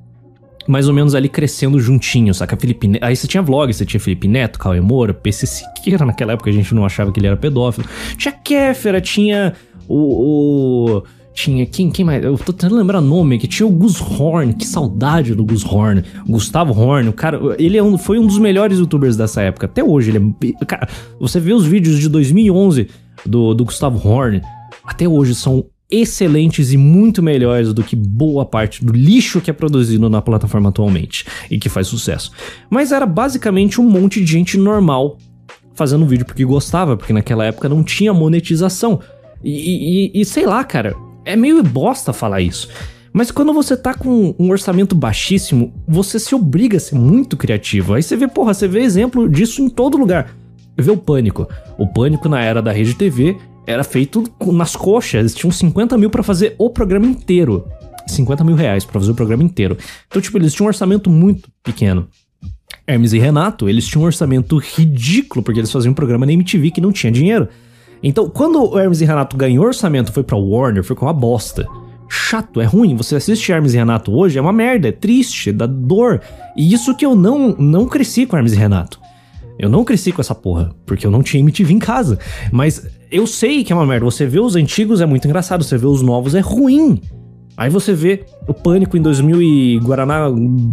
mais 0.68 0.88
ou 0.88 0.94
menos 0.94 1.16
ali 1.16 1.28
crescendo 1.28 1.80
juntinho, 1.80 2.34
saca? 2.34 2.56
Felipe 2.56 2.88
Neto, 2.88 3.04
aí 3.04 3.16
você 3.16 3.28
tinha 3.28 3.42
vlog, 3.42 3.74
você 3.74 3.86
tinha 3.86 4.00
Felipe 4.00 4.28
Neto, 4.28 4.60
Cauê 4.60 4.80
Moura, 4.80 5.14
PC 5.14 5.48
Siqueira, 5.48 6.06
naquela 6.06 6.34
época 6.34 6.50
a 6.50 6.54
gente 6.54 6.74
não 6.76 6.86
achava 6.86 7.12
que 7.12 7.20
ele 7.20 7.28
era 7.28 7.38
pedófilo. 7.38 7.88
Tinha 8.16 8.32
Kéfera, 8.32 9.02
tinha 9.02 9.54
o, 9.88 10.98
o 10.98 11.04
tinha 11.34 11.66
quem, 11.66 11.90
quem 11.90 12.04
mais? 12.06 12.24
Eu 12.24 12.38
tô 12.38 12.52
tentando 12.52 12.76
lembrar 12.76 13.02
nome 13.02 13.38
aqui. 13.38 13.48
Tinha 13.48 13.66
o 13.66 13.72
Gus 13.72 14.00
Horn, 14.02 14.54
que 14.54 14.68
saudade 14.68 15.34
do 15.34 15.46
Gus 15.46 15.66
Horn. 15.66 16.04
Gustavo 16.28 16.74
Horn, 16.74 17.10
o 17.10 17.14
cara, 17.14 17.40
ele 17.58 17.78
é 17.78 17.84
um, 17.84 17.98
foi 17.98 18.20
um 18.20 18.28
dos 18.28 18.38
melhores 18.38 18.80
youtubers 18.80 19.16
dessa 19.16 19.42
época. 19.42 19.66
Até 19.66 19.84
hoje, 19.84 20.12
ele 20.12 20.36
é. 20.60 20.66
Cara, 20.66 20.88
você 21.20 21.40
vê 21.40 21.54
os 21.54 21.66
vídeos 21.66 22.00
de 22.00 22.10
2011 22.10 22.88
do, 23.26 23.54
do 23.54 23.66
Gustavo 23.66 24.08
Horn, 24.08 24.42
até 24.84 25.08
hoje 25.08 25.36
são 25.36 25.66
excelentes 25.92 26.72
e 26.72 26.78
muito 26.78 27.22
melhores 27.22 27.74
do 27.74 27.84
que 27.84 27.96
boa 27.96 28.46
parte 28.46 28.84
do 28.84 28.94
lixo 28.94 29.42
que 29.42 29.50
é 29.50 29.54
produzido 29.54 30.10
na 30.10 30.22
plataforma 30.22 30.70
atualmente 30.70 31.26
e 31.50 31.60
que 31.60 31.68
faz 31.68 31.88
sucesso. 31.88 32.32
Mas 32.70 32.94
era 32.94 33.06
basicamente 33.06 33.82
um 33.82 33.90
monte 33.90 34.24
de 34.24 34.32
gente 34.32 34.58
normal 34.58 35.18
fazendo 35.74 36.06
vídeo 36.06 36.26
porque 36.26 36.46
gostava, 36.46 36.96
porque 36.96 37.12
naquela 37.12 37.46
época 37.46 37.68
não 37.68 37.84
tinha 37.84 38.14
monetização. 38.14 39.02
E, 39.44 40.12
e, 40.16 40.22
e 40.22 40.26
sei 40.26 40.46
lá, 40.46 40.64
cara, 40.64 40.96
é 41.26 41.36
meio 41.36 41.62
bosta 41.62 42.14
falar 42.14 42.42
isso. 42.42 42.70
Mas 43.14 43.30
quando 43.30 43.52
você 43.52 43.76
tá 43.76 43.94
com 43.94 44.34
um 44.40 44.50
orçamento 44.52 44.96
baixíssimo, 44.96 45.74
você 45.86 46.18
se 46.18 46.34
obriga 46.34 46.78
a 46.78 46.80
ser 46.80 46.96
muito 46.96 47.36
criativo. 47.36 47.94
Aí 47.94 48.02
você 48.02 48.16
vê, 48.16 48.28
porra, 48.28 48.54
você 48.54 48.68
vê 48.68 48.80
exemplo 48.80 49.28
disso 49.28 49.62
em 49.62 49.70
todo 49.70 49.98
lugar. 49.98 50.34
Vê 50.78 50.92
o 50.92 50.98
Pânico. 50.98 51.48
O 51.78 51.88
Pânico 51.88 52.30
na 52.30 52.42
era 52.42 52.62
da 52.62 52.72
Rede 52.72 52.96
TV 52.96 53.38
era 53.66 53.84
feito 53.84 54.24
nas 54.48 54.76
coxas. 54.76 55.20
Eles 55.20 55.36
tinham 55.36 55.52
50 55.52 55.98
mil 55.98 56.10
para 56.10 56.24
fazer 56.24 56.56
o 56.58 56.70
programa 56.70 57.06
inteiro. 57.06 57.66
50 58.08 58.44
mil 58.44 58.56
reais 58.56 58.84
pra 58.84 59.00
fazer 59.00 59.12
o 59.12 59.16
programa 59.16 59.44
inteiro. 59.44 59.78
Então, 60.08 60.22
tipo, 60.22 60.38
eles 60.38 60.54
tinham 60.54 60.66
um 60.66 60.70
orçamento 60.70 61.10
muito 61.10 61.50
pequeno. 61.64 62.08
Hermes 62.88 63.14
e 63.14 63.20
Renato, 63.20 63.70
eles 63.70 63.88
tinham 63.88 64.04
um 64.04 64.06
orçamento 64.06 64.58
ridículo, 64.58 65.44
porque 65.44 65.60
eles 65.60 65.72
faziam 65.72 65.92
um 65.92 65.96
programa 65.96 66.26
na 66.26 66.34
MTV 66.34 66.72
que 66.72 66.82
não 66.82 66.92
tinha 66.92 67.12
dinheiro. 67.12 67.48
Então, 68.04 68.30
quando 68.30 68.64
o 68.64 68.80
Hermes 68.80 69.02
e 69.02 69.06
Renato 69.06 69.38
ganhou 69.38 69.66
orçamento, 69.66 70.12
foi 70.12 70.24
pra 70.24 70.38
Warner, 70.38 70.84
foi 70.84 70.96
com 70.96 71.06
uma 71.06 71.14
bosta. 71.14 71.68
Chato, 72.10 72.60
é 72.60 72.66
ruim. 72.66 72.96
Você 72.96 73.16
assiste 73.16 73.52
Hermes 73.52 73.74
e 73.74 73.78
Renato 73.78 74.12
hoje, 74.12 74.38
é 74.38 74.42
uma 74.42 74.52
merda, 74.52 74.90
é 74.90 74.92
triste, 74.92 75.52
dá 75.52 75.66
dor. 75.66 76.22
E 76.58 76.74
isso 76.74 76.96
que 76.96 77.06
eu 77.06 77.16
não, 77.16 77.56
não 77.58 77.86
cresci 77.86 78.26
com 78.26 78.36
Hermes 78.36 78.54
e 78.54 78.58
Renato. 78.58 79.01
Eu 79.62 79.70
não 79.70 79.86
cresci 79.86 80.12
com 80.12 80.20
essa 80.20 80.34
porra, 80.34 80.74
porque 80.88 81.06
eu 81.06 81.12
não 81.12 81.22
tinha 81.22 81.40
MTV 81.40 81.72
em 81.72 81.78
casa. 81.78 82.18
Mas 82.52 82.84
eu 83.12 83.28
sei 83.28 83.64
que 83.64 83.72
é 83.72 83.76
uma 83.76 83.86
merda. 83.86 84.06
Você 84.06 84.26
vê 84.26 84.40
os 84.40 84.56
antigos 84.56 85.02
é 85.02 85.06
muito 85.06 85.28
engraçado, 85.28 85.64
você 85.64 85.78
vê 85.78 85.86
os 85.86 86.02
novos 86.02 86.34
é 86.34 86.40
ruim. 86.40 87.00
Aí 87.56 87.70
você 87.70 87.94
vê 87.94 88.26
o 88.48 88.56
Pânico 88.56 88.98
em 88.98 89.02
2000 89.04 89.40
e 89.40 89.78
Guaraná, 89.78 90.28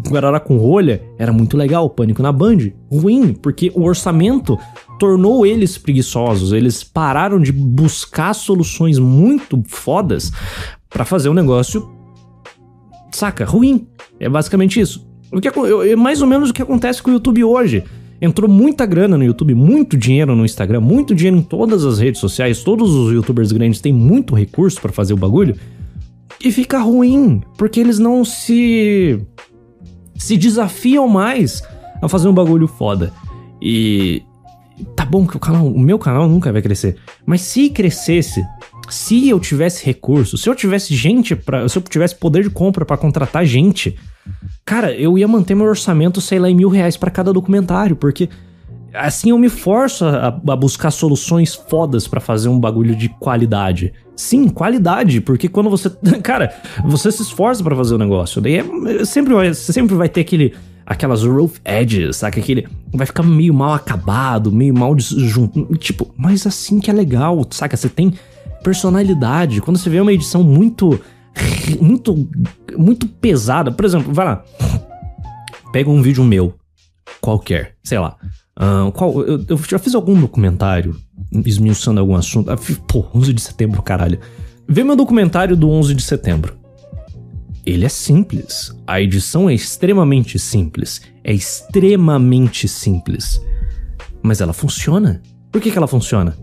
Guaraná 0.08 0.40
com 0.40 0.56
rolha, 0.56 1.02
era 1.18 1.30
muito 1.34 1.54
legal, 1.54 1.84
o 1.84 1.90
Pânico 1.90 2.22
na 2.22 2.32
Band. 2.32 2.70
Ruim, 2.90 3.34
porque 3.34 3.70
o 3.74 3.82
orçamento 3.82 4.58
tornou 4.98 5.44
eles 5.44 5.76
preguiçosos. 5.76 6.54
Eles 6.54 6.82
pararam 6.82 7.38
de 7.38 7.52
buscar 7.52 8.32
soluções 8.32 8.98
muito 8.98 9.62
fodas 9.66 10.32
para 10.88 11.04
fazer 11.04 11.28
um 11.28 11.34
negócio, 11.34 11.86
saca, 13.12 13.44
ruim. 13.44 13.86
É 14.18 14.30
basicamente 14.30 14.80
isso. 14.80 15.06
O 15.30 15.42
que 15.42 15.48
é 15.48 15.94
mais 15.94 16.22
ou 16.22 16.26
menos 16.26 16.48
o 16.48 16.54
que 16.54 16.62
acontece 16.62 17.02
com 17.02 17.10
o 17.10 17.12
YouTube 17.12 17.44
hoje. 17.44 17.84
Entrou 18.20 18.50
muita 18.50 18.84
grana 18.84 19.16
no 19.16 19.24
YouTube, 19.24 19.54
muito 19.54 19.96
dinheiro 19.96 20.34
no 20.34 20.44
Instagram, 20.44 20.80
muito 20.80 21.14
dinheiro 21.14 21.36
em 21.36 21.42
todas 21.42 21.84
as 21.84 21.98
redes 21.98 22.20
sociais. 22.20 22.62
Todos 22.62 22.92
os 22.92 23.12
YouTubers 23.12 23.52
grandes 23.52 23.80
têm 23.80 23.92
muito 23.92 24.34
recurso 24.34 24.80
para 24.80 24.92
fazer 24.92 25.14
o 25.14 25.16
bagulho. 25.16 25.56
E 26.42 26.50
fica 26.50 26.78
ruim, 26.78 27.42
porque 27.56 27.80
eles 27.80 27.98
não 27.98 28.24
se 28.24 29.20
se 30.16 30.36
desafiam 30.36 31.08
mais 31.08 31.62
a 32.02 32.08
fazer 32.08 32.28
um 32.28 32.34
bagulho 32.34 32.66
foda. 32.66 33.12
E 33.62 34.22
tá 34.96 35.04
bom 35.04 35.26
que 35.26 35.36
o 35.36 35.40
canal, 35.40 35.66
o 35.66 35.78
meu 35.78 35.98
canal 35.98 36.28
nunca 36.28 36.52
vai 36.52 36.60
crescer, 36.60 36.96
mas 37.24 37.40
se 37.40 37.70
crescesse, 37.70 38.44
se 38.88 39.28
eu 39.28 39.38
tivesse 39.38 39.84
recurso, 39.84 40.36
se 40.36 40.48
eu 40.48 40.54
tivesse 40.54 40.94
gente 40.94 41.34
para, 41.36 41.68
se 41.68 41.78
eu 41.78 41.82
tivesse 41.82 42.14
poder 42.14 42.42
de 42.42 42.50
compra 42.50 42.84
para 42.84 42.96
contratar 42.96 43.44
gente, 43.44 43.96
cara, 44.64 44.92
eu 44.92 45.18
ia 45.18 45.28
manter 45.28 45.54
meu 45.54 45.66
orçamento, 45.66 46.20
sei 46.20 46.38
lá, 46.38 46.48
em 46.48 46.54
mil 46.54 46.68
reais 46.68 46.96
para 46.96 47.10
cada 47.10 47.32
documentário, 47.32 47.96
porque 47.96 48.28
assim 48.94 49.30
eu 49.30 49.38
me 49.38 49.48
forço 49.48 50.04
a, 50.04 50.28
a 50.28 50.56
buscar 50.56 50.90
soluções 50.90 51.54
fodas 51.54 52.08
para 52.08 52.20
fazer 52.20 52.48
um 52.48 52.58
bagulho 52.58 52.94
de 52.94 53.08
qualidade. 53.08 53.92
Sim, 54.16 54.48
qualidade, 54.48 55.20
porque 55.20 55.48
quando 55.48 55.70
você, 55.70 55.90
cara, 56.22 56.52
você 56.84 57.12
se 57.12 57.22
esforça 57.22 57.62
para 57.62 57.76
fazer 57.76 57.94
o 57.94 57.98
negócio, 57.98 58.40
daí 58.40 58.56
é, 58.56 59.04
sempre 59.04 59.34
vai, 59.34 59.54
sempre 59.54 59.94
vai 59.94 60.08
ter 60.08 60.22
aquele 60.22 60.54
aquelas 60.88 61.22
rough 61.22 61.60
edges, 61.64 62.16
sabe? 62.16 62.40
Aquele. 62.40 62.66
Vai 62.92 63.06
ficar 63.06 63.22
meio 63.22 63.52
mal 63.52 63.74
acabado, 63.74 64.50
meio 64.50 64.74
mal 64.74 64.94
disjunto. 64.94 65.76
Tipo, 65.76 66.12
mas 66.16 66.46
assim 66.46 66.80
que 66.80 66.90
é 66.90 66.94
legal, 66.94 67.46
saca? 67.50 67.76
Você 67.76 67.90
tem 67.90 68.14
personalidade. 68.64 69.60
Quando 69.60 69.76
você 69.76 69.90
vê 69.90 70.00
uma 70.00 70.12
edição 70.12 70.42
muito. 70.42 70.98
Muito. 71.80 72.28
Muito 72.76 73.06
pesada. 73.06 73.70
Por 73.70 73.84
exemplo, 73.84 74.12
vai 74.12 74.26
lá. 74.26 74.44
Pega 75.72 75.90
um 75.90 76.02
vídeo 76.02 76.24
meu. 76.24 76.54
Qualquer. 77.20 77.76
Sei 77.82 77.98
lá. 77.98 78.16
Uh, 78.58 78.90
qual, 78.92 79.22
eu, 79.22 79.44
eu, 79.48 79.56
já 79.58 79.78
fiz 79.78 79.94
algum 79.94 80.20
documentário 80.20 80.96
esmiuçando 81.44 82.00
algum 82.00 82.16
assunto. 82.16 82.50
Ah, 82.50 82.56
pô, 82.88 83.06
11 83.14 83.32
de 83.32 83.40
setembro, 83.40 83.82
caralho. 83.82 84.18
Vê 84.68 84.82
meu 84.82 84.96
documentário 84.96 85.56
do 85.56 85.70
11 85.70 85.94
de 85.94 86.02
setembro 86.02 86.58
ele 87.70 87.84
é 87.84 87.88
simples. 87.88 88.74
A 88.86 89.00
edição 89.00 89.48
é 89.48 89.54
extremamente 89.54 90.38
simples. 90.38 91.02
É 91.22 91.32
extremamente 91.32 92.66
simples. 92.66 93.40
Mas 94.22 94.40
ela 94.40 94.54
funciona. 94.54 95.20
Por 95.52 95.60
que, 95.60 95.70
que 95.70 95.76
ela 95.76 95.86
funciona? 95.86 96.36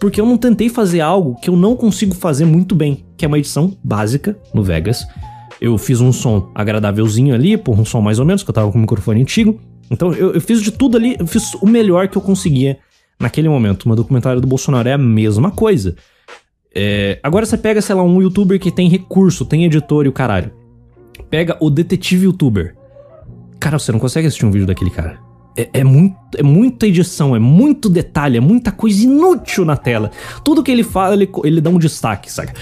Porque 0.00 0.20
eu 0.20 0.26
não 0.26 0.36
tentei 0.36 0.68
fazer 0.68 1.00
algo 1.00 1.36
que 1.40 1.48
eu 1.48 1.56
não 1.56 1.74
consigo 1.74 2.14
fazer 2.14 2.44
muito 2.44 2.74
bem, 2.74 3.04
que 3.16 3.24
é 3.24 3.28
uma 3.28 3.38
edição 3.38 3.76
básica 3.82 4.38
no 4.52 4.62
Vegas. 4.62 5.06
Eu 5.60 5.78
fiz 5.78 6.00
um 6.00 6.12
som 6.12 6.50
agradávelzinho 6.54 7.34
ali, 7.34 7.56
por 7.56 7.78
um 7.78 7.84
som 7.84 8.00
mais 8.00 8.18
ou 8.18 8.26
menos, 8.26 8.42
que 8.42 8.50
eu 8.50 8.54
tava 8.54 8.70
com 8.70 8.78
o 8.78 8.80
microfone 8.80 9.22
antigo. 9.22 9.58
Então 9.90 10.12
eu, 10.12 10.34
eu 10.34 10.40
fiz 10.40 10.60
de 10.60 10.70
tudo 10.70 10.96
ali, 10.96 11.16
eu 11.18 11.26
fiz 11.26 11.54
o 11.54 11.66
melhor 11.66 12.08
que 12.08 12.16
eu 12.16 12.22
conseguia 12.22 12.78
naquele 13.18 13.48
momento. 13.48 13.84
Uma 13.84 13.96
documentário 13.96 14.40
do 14.40 14.46
Bolsonaro 14.46 14.88
é 14.88 14.92
a 14.92 14.98
mesma 14.98 15.50
coisa. 15.50 15.96
É, 16.74 17.18
agora 17.22 17.46
você 17.46 17.56
pega, 17.56 17.80
sei 17.80 17.94
lá, 17.94 18.02
um 18.02 18.20
youtuber 18.20 18.60
que 18.60 18.70
tem 18.70 18.88
recurso, 18.88 19.46
tem 19.46 19.64
editor 19.64 20.04
e 20.04 20.08
o 20.08 20.12
caralho. 20.12 20.52
Pega 21.30 21.56
o 21.58 21.70
detetive 21.70 22.26
youtuber. 22.26 22.76
Cara, 23.58 23.78
você 23.78 23.90
não 23.90 23.98
consegue 23.98 24.26
assistir 24.26 24.44
um 24.44 24.50
vídeo 24.50 24.66
daquele 24.66 24.90
cara. 24.90 25.25
É, 25.56 25.70
é, 25.72 25.84
muito, 25.84 26.16
é 26.36 26.42
muita 26.42 26.86
edição, 26.86 27.34
é 27.34 27.38
muito 27.38 27.88
detalhe, 27.88 28.36
é 28.36 28.40
muita 28.40 28.70
coisa 28.70 29.02
inútil 29.02 29.64
na 29.64 29.76
tela. 29.76 30.10
Tudo 30.44 30.62
que 30.62 30.70
ele 30.70 30.82
fala, 30.82 31.14
ele, 31.14 31.30
ele 31.44 31.60
dá 31.60 31.70
um 31.70 31.78
destaque, 31.78 32.30
saca? 32.30 32.52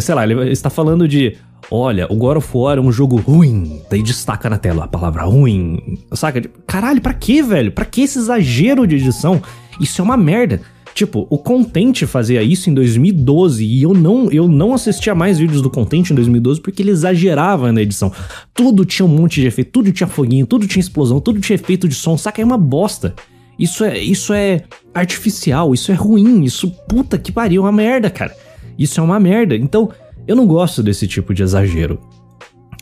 Sei 0.00 0.14
lá, 0.14 0.24
ele 0.24 0.52
está 0.52 0.70
falando 0.70 1.08
de. 1.08 1.36
Olha, 1.68 2.06
o 2.08 2.14
God 2.14 2.36
of 2.36 2.48
War 2.54 2.78
é 2.78 2.80
um 2.80 2.92
jogo 2.92 3.16
ruim. 3.16 3.82
Daí 3.90 4.00
destaca 4.00 4.48
na 4.48 4.56
tela 4.56 4.84
a 4.84 4.88
palavra 4.88 5.24
ruim. 5.24 5.98
Saca? 6.12 6.40
Caralho, 6.64 7.00
pra 7.00 7.12
que, 7.12 7.42
velho? 7.42 7.72
Pra 7.72 7.84
que 7.84 8.02
esse 8.02 8.18
exagero 8.18 8.86
de 8.86 8.94
edição? 8.94 9.42
Isso 9.80 10.00
é 10.00 10.04
uma 10.04 10.16
merda. 10.16 10.60
Tipo, 10.96 11.26
o 11.28 11.36
Content 11.36 12.06
fazia 12.06 12.42
isso 12.42 12.70
em 12.70 12.74
2012 12.74 13.62
e 13.62 13.82
eu 13.82 13.92
não, 13.92 14.32
eu 14.32 14.48
não 14.48 14.72
assistia 14.72 15.14
mais 15.14 15.38
vídeos 15.38 15.60
do 15.60 15.68
Content 15.68 16.08
em 16.08 16.14
2012 16.14 16.58
porque 16.62 16.82
ele 16.82 16.90
exagerava 16.90 17.70
na 17.70 17.82
edição. 17.82 18.10
Tudo 18.54 18.82
tinha 18.82 19.04
um 19.04 19.08
monte 19.10 19.42
de 19.42 19.46
efeito, 19.46 19.72
tudo 19.72 19.92
tinha 19.92 20.06
foguinho, 20.06 20.46
tudo 20.46 20.66
tinha 20.66 20.80
explosão, 20.80 21.20
tudo 21.20 21.38
tinha 21.38 21.54
efeito 21.54 21.86
de 21.86 21.94
som, 21.94 22.16
saca? 22.16 22.40
É 22.40 22.44
uma 22.46 22.56
bosta. 22.56 23.14
Isso 23.58 23.84
é, 23.84 23.98
isso 23.98 24.32
é 24.32 24.62
artificial, 24.94 25.74
isso 25.74 25.92
é 25.92 25.94
ruim, 25.94 26.44
isso 26.44 26.70
puta 26.88 27.18
que 27.18 27.30
pariu, 27.30 27.60
é 27.60 27.66
uma 27.66 27.72
merda, 27.72 28.08
cara. 28.08 28.34
Isso 28.78 28.98
é 28.98 29.02
uma 29.02 29.20
merda. 29.20 29.54
Então, 29.54 29.90
eu 30.26 30.34
não 30.34 30.46
gosto 30.46 30.82
desse 30.82 31.06
tipo 31.06 31.34
de 31.34 31.42
exagero. 31.42 32.00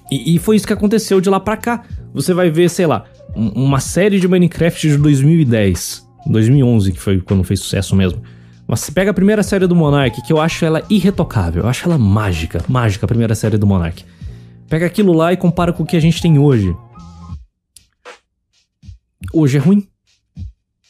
E, 0.08 0.36
e 0.36 0.38
foi 0.38 0.54
isso 0.54 0.68
que 0.68 0.72
aconteceu 0.72 1.20
de 1.20 1.28
lá 1.28 1.40
pra 1.40 1.56
cá. 1.56 1.82
Você 2.14 2.32
vai 2.32 2.48
ver, 2.48 2.70
sei 2.70 2.86
lá, 2.86 3.06
uma 3.34 3.80
série 3.80 4.20
de 4.20 4.28
Minecraft 4.28 4.88
de 4.88 4.98
2010 4.98 6.03
2011, 6.26 6.92
que 6.92 7.00
foi 7.00 7.20
quando 7.20 7.44
fez 7.44 7.60
sucesso 7.60 7.94
mesmo. 7.94 8.22
Mas 8.66 8.80
você 8.80 8.92
pega 8.92 9.10
a 9.10 9.14
primeira 9.14 9.42
série 9.42 9.66
do 9.66 9.76
Monark, 9.76 10.22
que 10.22 10.32
eu 10.32 10.40
acho 10.40 10.64
ela 10.64 10.82
irretocável, 10.88 11.64
eu 11.64 11.68
acho 11.68 11.86
ela 11.86 11.98
mágica, 11.98 12.64
mágica 12.68 13.04
a 13.04 13.08
primeira 13.08 13.34
série 13.34 13.58
do 13.58 13.66
Monark. 13.66 14.04
Pega 14.68 14.86
aquilo 14.86 15.12
lá 15.12 15.32
e 15.32 15.36
compara 15.36 15.72
com 15.72 15.82
o 15.82 15.86
que 15.86 15.96
a 15.96 16.00
gente 16.00 16.20
tem 16.20 16.38
hoje. 16.38 16.74
Hoje 19.32 19.58
é 19.58 19.60
ruim. 19.60 19.86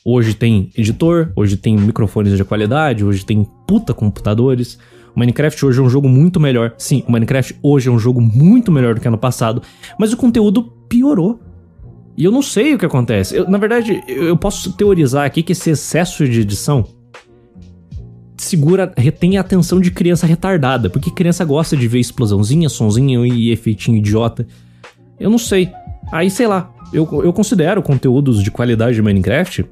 Hoje 0.05 0.35
tem 0.35 0.71
editor, 0.77 1.33
hoje 1.35 1.57
tem 1.57 1.77
microfones 1.79 2.37
de 2.37 2.45
qualidade, 2.45 3.05
hoje 3.05 3.25
tem 3.25 3.45
puta 3.67 3.95
computadores. 3.95 4.79
O 5.17 5.19
Minecraft 5.19 5.65
hoje 5.65 5.81
é 5.81 5.83
um 5.83 5.89
jogo 5.89 6.09
muito 6.09 6.39
melhor. 6.39 6.75
Sim, 6.77 7.03
o 7.09 7.13
Minecraft 7.13 7.57
hoje 7.63 7.89
é 7.89 7.93
um 7.93 7.99
jogo 7.99 8.21
muito 8.21 8.71
melhor 8.71 8.95
do 8.95 9.01
que 9.01 9.09
ano 9.09 9.17
passado, 9.17 9.63
mas 9.99 10.13
o 10.13 10.17
conteúdo 10.17 10.65
piorou. 10.89 11.41
E 12.17 12.25
eu 12.25 12.31
não 12.31 12.43
sei 12.43 12.75
o 12.75 12.79
que 12.79 12.87
acontece. 12.87 13.37
Eu, 13.37 13.49
na 13.49 13.59
verdade, 13.59 14.03
eu 14.07 14.37
posso 14.37 14.73
teorizar 14.73 15.25
aqui 15.25 15.43
que 15.43 15.53
esse 15.53 15.71
excesso 15.71 16.29
de 16.29 16.41
edição 16.41 16.85
segura, 18.37 18.93
retém 18.97 19.39
a 19.39 19.41
atenção 19.41 19.81
de 19.81 19.91
criança 19.91 20.27
retardada, 20.27 20.91
porque 20.91 21.11
criança 21.11 21.45
gosta 21.45 21.77
de 21.77 21.89
ver 21.89 21.99
explosãozinha, 21.99 22.69
sonzinho 22.69 23.25
e 23.25 23.51
efeitinho 23.51 23.97
idiota. 23.97 24.47
Eu 25.19 25.31
não 25.31 25.39
sei. 25.39 25.71
Aí, 26.13 26.31
sei 26.31 26.47
lá, 26.47 26.73
eu, 26.93 27.09
eu 27.25 27.33
considero 27.33 27.83
conteúdos 27.83 28.43
de 28.43 28.51
qualidade 28.51 28.95
de 28.97 29.03
Minecraft 29.03 29.65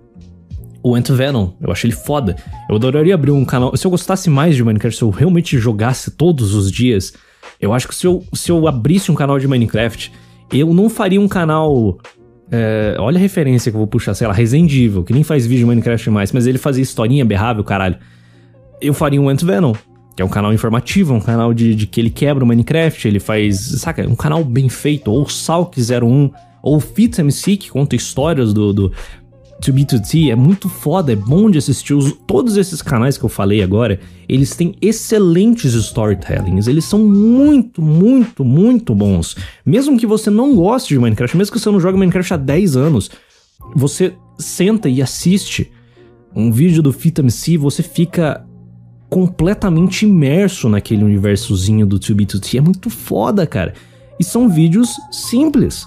o 0.82 0.94
Ant 0.94 1.08
Venom. 1.11 1.50
Eu 1.61 1.70
acho 1.70 1.87
ele 1.87 1.94
foda. 1.94 2.37
Eu 2.68 2.76
adoraria 2.76 3.14
abrir 3.14 3.30
um 3.30 3.44
canal. 3.44 3.76
Se 3.76 3.87
eu 3.87 3.90
gostasse 3.90 4.28
mais 4.28 4.56
de 4.56 4.64
Minecraft, 4.64 4.99
se 4.99 5.04
eu 5.04 5.11
realmente 5.11 5.56
jogasse 5.58 6.11
todos 6.11 6.54
os 6.54 6.70
dias, 6.70 7.12
eu 7.61 7.72
acho 7.72 7.87
que 7.87 7.94
se 7.94 8.06
eu, 8.06 8.25
se 8.32 8.50
eu 8.50 8.66
abrisse 8.66 9.12
um 9.12 9.14
canal 9.14 9.38
de 9.38 9.46
Minecraft, 9.46 10.12
eu 10.52 10.75
não 10.75 10.90
faria 10.90 11.20
um 11.20 11.28
canal 11.28 11.99
é, 12.54 12.97
olha 12.99 13.16
a 13.16 13.21
referência 13.21 13.73
que 13.73 13.76
eu 13.76 13.78
vou 13.78 13.87
puxar, 13.87 14.12
sei 14.12 14.26
lá, 14.26 14.35
Resendível, 14.35 15.02
que 15.02 15.12
nem 15.14 15.23
faz 15.23 15.47
vídeo 15.47 15.61
de 15.61 15.66
Minecraft 15.66 16.11
mais, 16.11 16.32
mas 16.32 16.47
ele 16.47 16.59
fazia 16.59 16.82
historinha 16.82 17.25
berrável, 17.25 17.64
caralho. 17.64 17.97
Eu 18.78 18.92
faria 18.92 19.18
um 19.18 19.26
Ant 19.26 19.42
Venom, 19.42 19.73
que 20.14 20.21
é 20.21 20.25
um 20.25 20.28
canal 20.28 20.52
informativo, 20.52 21.14
um 21.14 21.21
canal 21.21 21.54
de, 21.54 21.75
de 21.75 21.87
que 21.87 21.99
ele 21.99 22.11
quebra 22.11 22.44
o 22.44 22.47
Minecraft, 22.47 23.09
ele 23.09 23.18
faz, 23.18 23.59
saca, 23.80 24.06
um 24.06 24.14
canal 24.14 24.44
bem 24.44 24.68
feito, 24.68 25.11
ou 25.11 25.25
Salk01, 25.25 26.30
ou 26.62 26.78
Fitz 26.78 27.18
MC, 27.18 27.56
que 27.56 27.71
conta 27.71 27.97
histórias 27.97 28.52
do, 28.52 28.71
do, 28.71 28.92
To 29.62 29.73
Be 29.73 29.85
To 29.85 30.02
T 30.02 30.28
é 30.28 30.35
muito 30.35 30.69
foda, 30.69 31.12
é 31.12 31.16
bom 31.16 31.49
de 31.49 31.57
assistir. 31.57 31.95
Os, 31.95 32.12
todos 32.26 32.57
esses 32.57 32.83
canais 32.83 33.16
que 33.16 33.25
eu 33.25 33.28
falei 33.28 33.62
agora, 33.62 34.00
eles 34.28 34.57
têm 34.57 34.75
excelentes 34.83 35.73
storytellings. 35.75 36.66
Eles 36.66 36.85
são 36.85 36.99
muito, 36.99 37.81
muito, 37.81 38.45
muito 38.45 38.92
bons. 38.92 39.37
Mesmo 39.64 39.97
que 39.97 40.04
você 40.04 40.31
não 40.31 40.57
goste 40.57 40.88
de 40.92 40.99
Minecraft, 40.99 41.37
mesmo 41.37 41.52
que 41.52 41.61
você 41.61 41.71
não 41.71 41.78
jogue 41.78 41.97
Minecraft 41.97 42.35
há 42.35 42.37
10 42.37 42.76
anos, 42.76 43.11
você 43.73 44.14
senta 44.37 44.88
e 44.88 45.00
assiste 45.00 45.71
um 46.35 46.50
vídeo 46.50 46.83
do 46.83 46.92
Fita 46.92 47.21
MC, 47.21 47.57
você 47.57 47.85
fica 47.85 48.45
completamente 49.09 50.04
imerso 50.04 50.69
naquele 50.69 51.04
universozinho 51.04 51.87
do 51.87 52.00
2B2T. 52.00 52.59
É 52.59 52.61
muito 52.61 52.90
foda, 52.90 53.47
cara. 53.47 53.75
E 54.19 54.25
são 54.25 54.49
vídeos 54.49 54.90
simples 55.12 55.87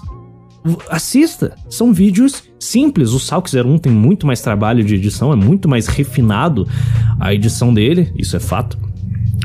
assista. 0.90 1.54
São 1.68 1.92
vídeos 1.92 2.44
simples. 2.58 3.12
O 3.12 3.20
Salk 3.20 3.48
01 3.54 3.78
tem 3.78 3.92
muito 3.92 4.26
mais 4.26 4.40
trabalho 4.40 4.84
de 4.84 4.94
edição, 4.94 5.32
é 5.32 5.36
muito 5.36 5.68
mais 5.68 5.86
refinado 5.86 6.66
a 7.20 7.32
edição 7.32 7.72
dele, 7.72 8.12
isso 8.16 8.36
é 8.36 8.40
fato. 8.40 8.78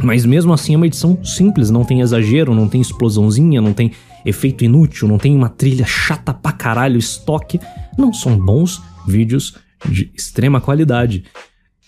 Mas 0.03 0.25
mesmo 0.25 0.53
assim 0.53 0.73
é 0.73 0.77
uma 0.77 0.87
edição 0.87 1.23
simples, 1.23 1.69
não 1.69 1.83
tem 1.83 2.01
exagero, 2.01 2.55
não 2.55 2.67
tem 2.67 2.81
explosãozinha, 2.81 3.61
não 3.61 3.73
tem 3.73 3.91
efeito 4.25 4.63
inútil, 4.63 5.07
não 5.07 5.17
tem 5.17 5.35
uma 5.35 5.49
trilha 5.49 5.85
chata 5.85 6.33
pra 6.33 6.51
caralho, 6.51 6.97
estoque. 6.97 7.59
Não, 7.97 8.13
são 8.13 8.37
bons 8.37 8.81
vídeos 9.07 9.55
de 9.87 10.11
extrema 10.15 10.61
qualidade. 10.61 11.25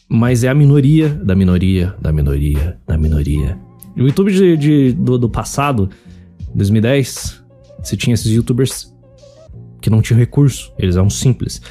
Mas 0.09 0.43
é 0.43 0.49
a 0.49 0.53
minoria 0.53 1.09
da 1.09 1.35
minoria, 1.35 1.95
da 2.01 2.11
minoria, 2.11 2.77
da 2.85 2.97
minoria. 2.97 3.57
O 3.95 4.01
YouTube 4.01 4.31
de, 4.31 4.57
de 4.57 4.91
do, 4.93 5.17
do 5.17 5.29
passado, 5.29 5.89
2010, 6.53 7.43
você 7.81 7.95
tinha 7.95 8.13
esses 8.13 8.31
youtubers 8.31 8.92
que 9.83 9.89
não 9.89 10.01
tinham 10.01 10.17
recurso, 10.17 10.71
eles 10.79 10.95
eram 10.95 11.09
simples. 11.09 11.61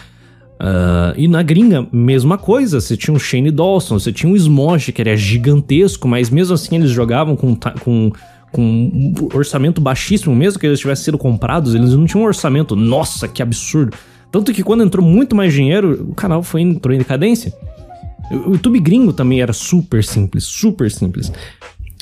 Uh, 0.60 1.10
e 1.16 1.26
na 1.26 1.42
gringa, 1.42 1.88
mesma 1.90 2.38
coisa. 2.38 2.80
Você 2.80 2.96
tinha 2.96 3.16
o 3.16 3.18
Shane 3.18 3.50
Dawson, 3.50 3.98
você 3.98 4.12
tinha 4.12 4.32
o 4.32 4.36
Smosh, 4.36 4.90
que 4.90 5.00
era 5.00 5.16
gigantesco, 5.16 6.06
mas 6.06 6.30
mesmo 6.30 6.54
assim 6.54 6.76
eles 6.76 6.90
jogavam 6.90 7.34
com, 7.34 7.56
com, 7.56 8.12
com 8.52 8.62
um 8.62 9.28
orçamento 9.34 9.80
baixíssimo, 9.80 10.36
mesmo 10.36 10.60
que 10.60 10.66
eles 10.66 10.78
tivessem 10.78 11.06
sido 11.06 11.18
comprados, 11.18 11.74
eles 11.74 11.94
não 11.94 12.06
tinham 12.06 12.22
um 12.22 12.26
orçamento. 12.26 12.76
Nossa, 12.76 13.26
que 13.26 13.42
absurdo! 13.42 13.96
Tanto 14.30 14.52
que 14.52 14.62
quando 14.62 14.84
entrou 14.84 15.04
muito 15.04 15.34
mais 15.34 15.52
dinheiro, 15.52 16.06
o 16.10 16.14
canal 16.14 16.42
foi 16.42 16.60
entrou 16.62 16.94
em 16.94 16.98
decadência. 16.98 17.52
O 18.30 18.52
YouTube 18.52 18.78
gringo 18.78 19.12
também 19.12 19.42
era 19.42 19.52
super 19.52 20.04
simples, 20.04 20.44
super 20.44 20.90
simples. 20.90 21.32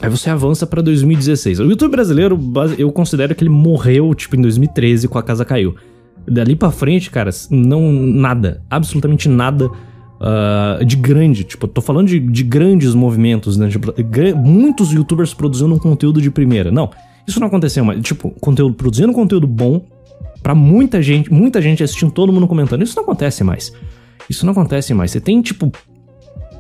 Aí 0.03 0.09
você 0.09 0.31
avança 0.31 0.67
para 0.67 0.81
2016. 0.83 1.61
O 1.61 1.65
YouTube 1.65 1.91
brasileiro, 1.91 2.39
eu 2.79 2.93
considero 2.93 3.35
que 3.35 3.43
ele 3.43 3.51
morreu, 3.51 4.15
tipo, 4.15 4.37
em 4.37 4.41
2013, 4.41 5.09
com 5.09 5.19
a 5.19 5.23
casa 5.23 5.45
caiu. 5.45 5.75
Dali 6.27 6.55
para 6.55 6.71
frente, 6.71 7.11
cara, 7.11 7.31
não 7.51 7.91
nada, 7.93 8.63
absolutamente 8.71 9.29
nada 9.29 9.67
uh, 10.21 10.85
de 10.85 10.97
grande. 10.97 11.45
Tipo, 11.45 11.67
tô 11.67 11.81
falando 11.81 12.09
de, 12.09 12.21
de 12.21 12.43
grandes 12.43 12.95
movimentos, 12.95 13.57
né? 13.57 13.69
Tipo, 13.69 13.93
muitos 14.37 14.93
youtubers 14.93 15.35
produzindo 15.35 15.75
um 15.75 15.79
conteúdo 15.79 16.21
de 16.21 16.31
primeira. 16.31 16.71
Não, 16.71 16.91
isso 17.27 17.41
não 17.41 17.49
aconteceu, 17.49 17.85
mas, 17.85 18.01
tipo, 18.03 18.31
conteúdo, 18.41 18.75
produzindo 18.75 19.13
conteúdo 19.13 19.47
bom 19.47 19.85
para 20.43 20.55
muita 20.55 21.03
gente, 21.03 21.33
muita 21.33 21.61
gente 21.61 21.83
assistindo, 21.83 22.11
todo 22.11 22.33
mundo 22.33 22.47
comentando. 22.47 22.83
Isso 22.83 22.97
não 22.97 23.03
acontece 23.03 23.45
mais. 23.45 23.73
Isso 24.29 24.45
não 24.45 24.53
acontece 24.53 24.95
mais. 24.95 25.11
Você 25.11 25.21
tem, 25.21 25.43
tipo, 25.43 25.71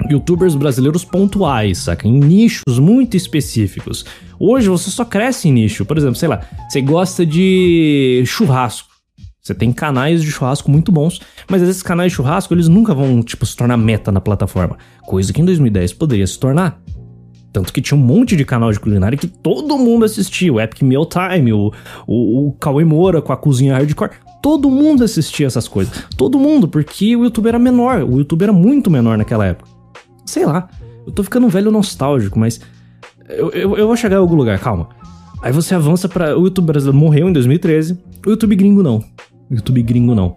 youtubers 0.08 0.54
brasileiros 0.54 1.04
pontuais, 1.04 1.78
saca? 1.78 2.06
Em 2.06 2.18
nichos 2.18 2.78
muito 2.78 3.16
específicos. 3.16 4.04
Hoje 4.38 4.68
você 4.68 4.90
só 4.90 5.04
cresce 5.04 5.48
em 5.48 5.52
nicho. 5.52 5.84
Por 5.84 5.96
exemplo, 5.96 6.16
sei 6.16 6.28
lá, 6.28 6.40
você 6.68 6.80
gosta 6.80 7.24
de 7.24 8.22
churrasco. 8.26 8.89
Você 9.42 9.54
tem 9.54 9.72
canais 9.72 10.22
de 10.22 10.30
churrasco 10.30 10.70
muito 10.70 10.92
bons, 10.92 11.20
mas 11.48 11.62
esses 11.62 11.82
canais 11.82 12.12
de 12.12 12.16
churrasco 12.16 12.52
eles 12.52 12.68
nunca 12.68 12.94
vão, 12.94 13.22
tipo, 13.22 13.46
se 13.46 13.56
tornar 13.56 13.76
meta 13.76 14.12
na 14.12 14.20
plataforma. 14.20 14.76
Coisa 15.06 15.32
que 15.32 15.40
em 15.40 15.44
2010 15.44 15.94
poderia 15.94 16.26
se 16.26 16.38
tornar. 16.38 16.80
Tanto 17.52 17.72
que 17.72 17.80
tinha 17.80 17.98
um 17.98 18.02
monte 18.02 18.36
de 18.36 18.44
canal 18.44 18.70
de 18.70 18.78
culinária 18.78 19.18
que 19.18 19.26
todo 19.26 19.76
mundo 19.76 20.04
assistia. 20.04 20.52
O 20.52 20.60
Epic 20.60 20.82
Meal 20.82 21.06
Time, 21.06 21.52
o, 21.52 21.72
o, 22.06 22.48
o 22.48 22.52
Cauê 22.52 22.84
Moura 22.84 23.20
com 23.20 23.32
a 23.32 23.36
cozinha 23.36 23.74
hardcore. 23.74 24.10
Todo 24.42 24.70
mundo 24.70 25.02
assistia 25.02 25.46
essas 25.46 25.66
coisas. 25.66 26.04
Todo 26.16 26.38
mundo, 26.38 26.68
porque 26.68 27.16
o 27.16 27.24
YouTube 27.24 27.48
era 27.48 27.58
menor. 27.58 28.02
O 28.02 28.18
YouTube 28.18 28.42
era 28.42 28.52
muito 28.52 28.90
menor 28.90 29.18
naquela 29.18 29.46
época. 29.46 29.68
Sei 30.24 30.46
lá. 30.46 30.68
Eu 31.06 31.12
tô 31.12 31.24
ficando 31.24 31.46
um 31.46 31.50
velho 31.50 31.72
nostálgico, 31.72 32.38
mas. 32.38 32.60
Eu, 33.28 33.50
eu, 33.50 33.76
eu 33.76 33.86
vou 33.86 33.96
chegar 33.96 34.16
em 34.16 34.20
algum 34.20 34.36
lugar, 34.36 34.58
calma. 34.60 34.88
Aí 35.42 35.52
você 35.52 35.74
avança 35.74 36.08
para 36.08 36.36
O 36.36 36.44
YouTube 36.44 36.66
brasileiro 36.66 36.98
morreu 36.98 37.28
em 37.28 37.32
2013. 37.32 37.98
O 38.26 38.30
YouTube 38.30 38.56
gringo 38.56 38.82
não. 38.82 38.98
O 39.50 39.54
YouTube 39.54 39.82
gringo 39.82 40.14
não. 40.14 40.36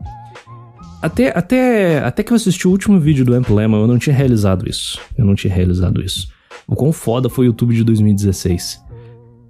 Até, 1.02 1.38
até, 1.38 2.00
até 2.00 2.24
que 2.24 2.32
eu 2.32 2.36
assisti 2.36 2.66
o 2.68 2.72
último 2.72 2.98
vídeo 3.00 3.26
do 3.26 3.34
Amp 3.34 3.50
Lemon, 3.50 3.82
eu 3.82 3.88
não 3.88 3.98
tinha 3.98 4.16
realizado 4.16 4.70
isso. 4.70 5.00
Eu 5.18 5.26
não 5.26 5.36
tinha 5.36 5.54
realizado 5.54 6.02
isso. 6.02 6.30
O 6.66 6.76
quão 6.76 6.94
foda 6.94 7.30
foi 7.30 7.46
o 7.46 7.48
YouTube 7.48 7.76
de 7.76 7.84
2016. 7.84 8.82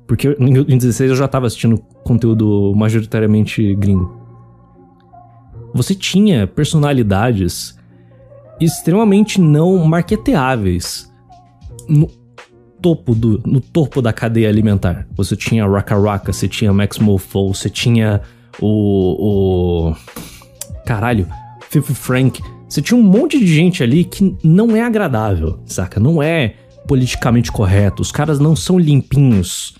Porque 0.07 0.29
em 0.39 0.53
2016 0.53 1.11
eu 1.11 1.15
já 1.15 1.27
tava 1.27 1.45
assistindo 1.45 1.77
conteúdo 2.03 2.73
majoritariamente 2.75 3.75
gringo. 3.75 4.19
Você 5.75 5.93
tinha 5.93 6.47
personalidades 6.47 7.77
extremamente 8.59 9.39
não 9.39 9.77
marketeáveis 9.85 11.11
topo 12.83 13.15
do 13.15 13.41
no 13.45 13.61
topo 13.61 14.01
da 14.01 14.11
cadeia 14.11 14.49
alimentar. 14.49 15.07
Você 15.15 15.37
tinha 15.37 15.65
Raka 15.65 15.97
Raka, 15.97 16.33
você 16.33 16.49
tinha 16.49 16.73
Max 16.73 16.99
Mofo, 16.99 17.53
você 17.53 17.69
tinha 17.69 18.21
o 18.59 19.87
o 19.89 19.95
caralho, 20.85 21.25
Fifi 21.69 21.95
Frank. 21.95 22.43
Você 22.67 22.81
tinha 22.81 22.99
um 22.99 23.03
monte 23.03 23.39
de 23.39 23.47
gente 23.47 23.81
ali 23.81 24.03
que 24.03 24.35
não 24.43 24.75
é 24.75 24.81
agradável, 24.81 25.59
saca? 25.65 25.99
Não 25.99 26.21
é 26.21 26.55
politicamente 26.87 27.51
correto. 27.51 28.01
Os 28.01 28.11
caras 28.11 28.39
não 28.39 28.55
são 28.55 28.77
limpinhos. 28.77 29.75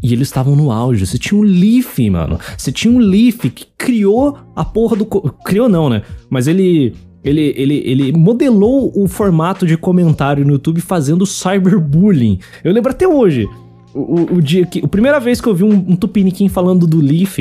E 0.00 0.12
eles 0.12 0.28
estavam 0.28 0.54
no 0.54 0.70
auge. 0.70 1.04
Você 1.04 1.18
tinha 1.18 1.38
um 1.38 1.42
Leaf, 1.42 1.98
mano. 2.10 2.38
Você 2.56 2.70
tinha 2.70 2.92
um 2.92 2.98
Leaf 2.98 3.50
que 3.50 3.66
criou 3.76 4.38
a 4.54 4.64
porra 4.64 4.96
do. 4.96 5.04
Criou 5.44 5.68
não, 5.68 5.90
né? 5.90 6.02
Mas 6.28 6.46
ele. 6.46 6.94
Ele, 7.22 7.52
ele, 7.56 7.82
ele 7.84 8.12
modelou 8.12 8.90
o 8.94 9.06
formato 9.06 9.66
de 9.66 9.76
comentário 9.76 10.44
no 10.44 10.52
YouTube 10.52 10.80
fazendo 10.80 11.26
cyberbullying. 11.26 12.38
Eu 12.64 12.72
lembro 12.72 12.90
até 12.90 13.06
hoje. 13.06 13.48
O, 13.94 13.98
o, 13.98 14.34
o 14.36 14.42
dia 14.42 14.64
que. 14.64 14.84
A 14.84 14.88
primeira 14.88 15.20
vez 15.20 15.40
que 15.40 15.48
eu 15.48 15.54
vi 15.54 15.64
um, 15.64 15.72
um 15.72 15.96
tupiniquim 15.96 16.48
falando 16.48 16.86
do 16.86 16.98
Leaf 16.98 17.38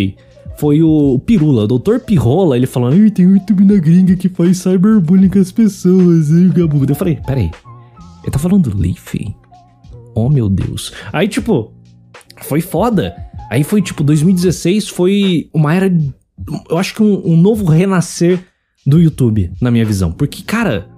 foi 0.58 0.84
o 0.84 1.18
Pirula, 1.20 1.64
o 1.64 1.80
Dr. 1.80 2.00
Pirola, 2.00 2.58
ele 2.58 2.68
falando: 2.68 3.10
tem 3.12 3.26
um 3.26 3.36
YouTube 3.36 3.64
na 3.64 3.80
gringa 3.80 4.16
que 4.18 4.28
faz 4.28 4.58
cyberbullying 4.58 5.30
com 5.30 5.40
as 5.40 5.52
pessoas. 5.52 6.32
Aí, 6.32 6.52
Eu 6.90 6.96
falei: 6.96 7.18
Peraí, 7.26 7.50
ele 8.24 8.32
tá 8.32 8.40
falando 8.40 8.70
do 8.70 8.78
Leaf? 8.78 9.16
Oh 10.14 10.28
meu 10.28 10.50
Deus. 10.50 10.92
Aí, 11.14 11.28
tipo, 11.30 11.72
foi 12.42 12.60
foda. 12.60 13.16
Aí 13.50 13.64
foi 13.64 13.82
tipo, 13.82 14.04
2016 14.04 14.90
foi 14.90 15.50
uma 15.54 15.74
era. 15.74 15.90
Eu 16.70 16.78
acho 16.78 16.94
que 16.94 17.02
um, 17.02 17.22
um 17.26 17.38
novo 17.38 17.66
renascer 17.66 18.40
do 18.90 19.00
YouTube, 19.00 19.52
na 19.62 19.70
minha 19.70 19.86
visão. 19.86 20.12
Porque, 20.12 20.44
cara, 20.44 20.90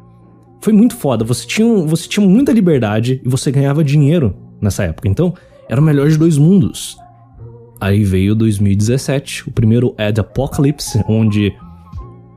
foi 0.61 0.73
muito 0.73 0.95
foda. 0.95 1.23
Você 1.25 1.45
tinha, 1.45 1.67
você 1.85 2.07
tinha 2.07 2.25
muita 2.25 2.51
liberdade 2.51 3.21
e 3.23 3.29
você 3.29 3.51
ganhava 3.51 3.83
dinheiro 3.83 4.35
nessa 4.61 4.83
época. 4.83 5.07
Então, 5.07 5.33
era 5.67 5.79
o 5.79 5.83
melhor 5.83 6.09
de 6.09 6.17
dois 6.17 6.37
mundos. 6.37 6.97
Aí 7.79 8.03
veio 8.03 8.35
2017, 8.35 9.49
o 9.49 9.51
primeiro 9.51 9.93
Ad 9.97 10.19
Apocalypse, 10.19 11.03
onde. 11.07 11.53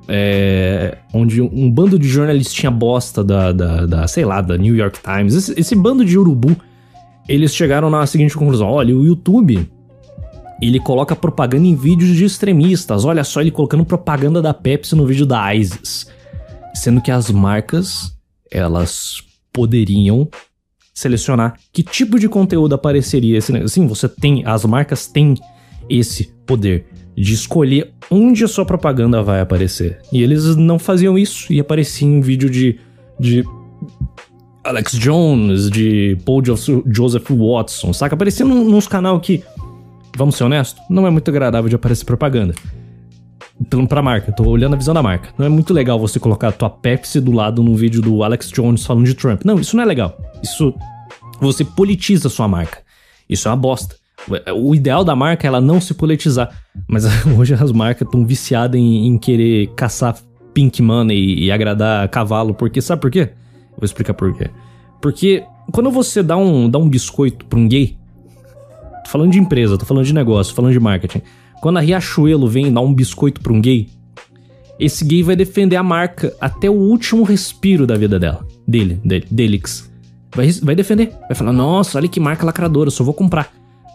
É, 0.06 0.98
onde 1.14 1.40
um 1.40 1.70
bando 1.70 1.98
de 1.98 2.06
jornalistinha 2.06 2.70
bosta 2.70 3.24
da, 3.24 3.52
da, 3.52 3.86
da, 3.86 4.06
sei 4.06 4.26
lá, 4.26 4.42
da 4.42 4.58
New 4.58 4.76
York 4.76 5.00
Times, 5.02 5.34
esse, 5.34 5.58
esse 5.58 5.74
bando 5.74 6.04
de 6.04 6.18
urubu 6.18 6.54
eles 7.28 7.54
chegaram 7.54 7.90
na 7.90 8.06
seguinte 8.06 8.36
conclusão: 8.36 8.68
olha, 8.68 8.96
o 8.96 9.04
YouTube 9.04 9.68
ele 10.68 10.80
coloca 10.80 11.14
propaganda 11.14 11.66
em 11.66 11.74
vídeos 11.74 12.16
de 12.16 12.24
extremistas. 12.24 13.04
Olha 13.04 13.24
só 13.24 13.40
ele 13.40 13.50
colocando 13.50 13.84
propaganda 13.84 14.40
da 14.40 14.54
Pepsi 14.54 14.94
no 14.94 15.06
vídeo 15.06 15.26
da 15.26 15.54
ISIS. 15.54 16.06
Sendo 16.74 17.00
que 17.00 17.10
as 17.10 17.30
marcas, 17.30 18.16
elas 18.50 19.22
poderiam 19.52 20.28
selecionar 20.92 21.54
que 21.72 21.82
tipo 21.82 22.18
de 22.18 22.28
conteúdo 22.28 22.74
apareceria. 22.74 23.40
Sim, 23.40 23.86
você 23.86 24.08
tem, 24.08 24.44
as 24.46 24.64
marcas 24.64 25.06
têm 25.06 25.34
esse 25.88 26.32
poder 26.46 26.86
de 27.16 27.32
escolher 27.32 27.92
onde 28.10 28.44
a 28.44 28.48
sua 28.48 28.64
propaganda 28.64 29.22
vai 29.22 29.40
aparecer. 29.40 30.00
E 30.12 30.22
eles 30.22 30.56
não 30.56 30.78
faziam 30.78 31.18
isso 31.18 31.52
e 31.52 31.60
aparecia 31.60 32.08
em 32.08 32.20
vídeo 32.20 32.50
de, 32.50 32.78
de 33.18 33.44
Alex 34.64 34.92
Jones, 34.92 35.70
de 35.70 36.16
Paul 36.24 36.42
Joseph 36.44 37.30
Watson, 37.30 37.92
saca? 37.92 38.14
Aparecendo 38.14 38.54
nos 38.54 38.88
canal 38.88 39.20
que, 39.20 39.42
vamos 40.16 40.36
ser 40.36 40.44
honestos, 40.44 40.82
não 40.88 41.06
é 41.06 41.10
muito 41.10 41.28
agradável 41.30 41.68
de 41.68 41.76
aparecer 41.76 42.04
propaganda. 42.04 42.54
Pra 43.88 44.02
marca, 44.02 44.32
tô 44.32 44.44
olhando 44.48 44.74
a 44.74 44.76
visão 44.76 44.92
da 44.92 45.02
marca. 45.02 45.32
Não 45.38 45.46
é 45.46 45.48
muito 45.48 45.72
legal 45.72 45.98
você 45.98 46.18
colocar 46.18 46.48
a 46.48 46.52
tua 46.52 46.68
Pepsi 46.68 47.20
do 47.20 47.30
lado 47.30 47.62
num 47.62 47.74
vídeo 47.74 48.02
do 48.02 48.24
Alex 48.24 48.50
Jones 48.50 48.84
falando 48.84 49.06
de 49.06 49.14
Trump. 49.14 49.42
Não, 49.44 49.60
isso 49.60 49.76
não 49.76 49.84
é 49.84 49.86
legal. 49.86 50.18
Isso. 50.42 50.74
Você 51.40 51.64
politiza 51.64 52.26
a 52.26 52.30
sua 52.30 52.48
marca. 52.48 52.78
Isso 53.28 53.46
é 53.46 53.50
uma 53.50 53.56
bosta. 53.56 53.96
O 54.56 54.74
ideal 54.74 55.04
da 55.04 55.14
marca 55.14 55.46
é 55.46 55.48
ela 55.48 55.60
não 55.60 55.80
se 55.80 55.94
politizar. 55.94 56.50
Mas 56.88 57.04
hoje 57.38 57.54
as 57.54 57.70
marcas 57.70 58.06
estão 58.06 58.26
viciadas 58.26 58.78
em, 58.78 59.06
em, 59.06 59.18
querer 59.18 59.68
caçar 59.76 60.16
pink 60.52 60.82
money 60.82 61.16
e, 61.16 61.44
e 61.44 61.52
agradar 61.52 62.08
cavalo. 62.08 62.54
Porque 62.54 62.82
sabe 62.82 63.02
por 63.02 63.10
quê? 63.10 63.30
Vou 63.76 63.84
explicar 63.84 64.14
por 64.14 64.36
quê. 64.36 64.50
Porque 65.00 65.44
quando 65.72 65.92
você 65.92 66.24
dá 66.24 66.36
um, 66.36 66.68
dá 66.68 66.78
um 66.78 66.88
biscoito 66.88 67.44
pra 67.44 67.58
um 67.58 67.68
gay, 67.68 67.96
tô 69.04 69.10
falando 69.10 69.30
de 69.30 69.38
empresa, 69.38 69.78
tô 69.78 69.86
falando 69.86 70.04
de 70.04 70.14
negócio, 70.14 70.52
tô 70.52 70.56
falando 70.56 70.72
de 70.72 70.80
marketing. 70.80 71.22
Quando 71.60 71.76
a 71.76 71.80
Riachuelo 71.80 72.48
vem 72.48 72.72
dar 72.72 72.80
um 72.80 72.92
biscoito 72.92 73.40
pra 73.40 73.52
um 73.52 73.60
gay, 73.60 73.88
esse 74.78 75.04
gay 75.04 75.22
vai 75.22 75.36
defender 75.36 75.76
a 75.76 75.82
marca 75.82 76.34
até 76.40 76.68
o 76.68 76.74
último 76.74 77.22
respiro 77.22 77.86
da 77.86 77.96
vida 77.96 78.18
dela. 78.18 78.46
Dele, 78.66 79.00
dele 79.04 79.26
Delix. 79.30 79.90
Vai, 80.34 80.50
vai 80.50 80.74
defender. 80.74 81.12
Vai 81.28 81.34
falar, 81.34 81.52
nossa, 81.52 81.98
olha 81.98 82.08
que 82.08 82.18
marca 82.18 82.44
lacradora, 82.44 82.90
só 82.90 83.04
vou 83.04 83.14
comprar. 83.14 83.52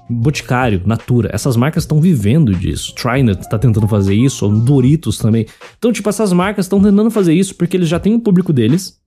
Boticário, 0.09 0.81
Natura, 0.85 1.29
essas 1.33 1.55
marcas 1.55 1.83
estão 1.83 2.01
vivendo 2.01 2.55
disso. 2.55 2.95
Trinut 2.95 3.47
tá 3.47 3.59
tentando 3.59 3.87
fazer 3.87 4.15
isso, 4.15 4.47
Doritos 4.47 5.17
também. 5.17 5.45
Então, 5.77 5.91
tipo, 5.91 6.09
essas 6.09 6.33
marcas 6.33 6.65
estão 6.65 6.81
tentando 6.81 7.11
fazer 7.11 7.33
isso 7.33 7.53
porque 7.55 7.77
eles 7.77 7.89
já 7.89 7.99
têm 7.99 8.15
o 8.15 8.19
público 8.19 8.51
deles 8.51 8.99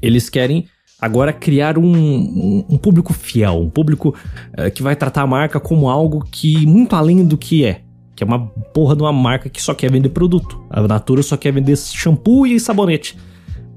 eles 0.00 0.28
querem 0.28 0.66
agora 1.00 1.32
criar 1.32 1.78
um, 1.78 1.84
um, 1.84 2.64
um 2.70 2.78
público 2.78 3.12
fiel, 3.12 3.60
um 3.60 3.70
público 3.70 4.14
uh, 4.58 4.70
que 4.70 4.82
vai 4.82 4.96
tratar 4.96 5.22
a 5.22 5.26
marca 5.26 5.60
como 5.60 5.88
algo 5.88 6.24
que 6.30 6.66
muito 6.66 6.94
além 6.94 7.24
do 7.24 7.36
que 7.36 7.64
é. 7.64 7.82
Que 8.14 8.24
é 8.24 8.26
uma 8.26 8.46
porra 8.72 8.96
de 8.96 9.02
uma 9.02 9.12
marca 9.12 9.50
que 9.50 9.60
só 9.60 9.74
quer 9.74 9.90
vender 9.90 10.08
produto. 10.08 10.64
A 10.70 10.80
Natura 10.80 11.22
só 11.22 11.36
quer 11.36 11.52
vender 11.52 11.76
shampoo 11.76 12.46
e 12.46 12.58
sabonete. 12.58 13.16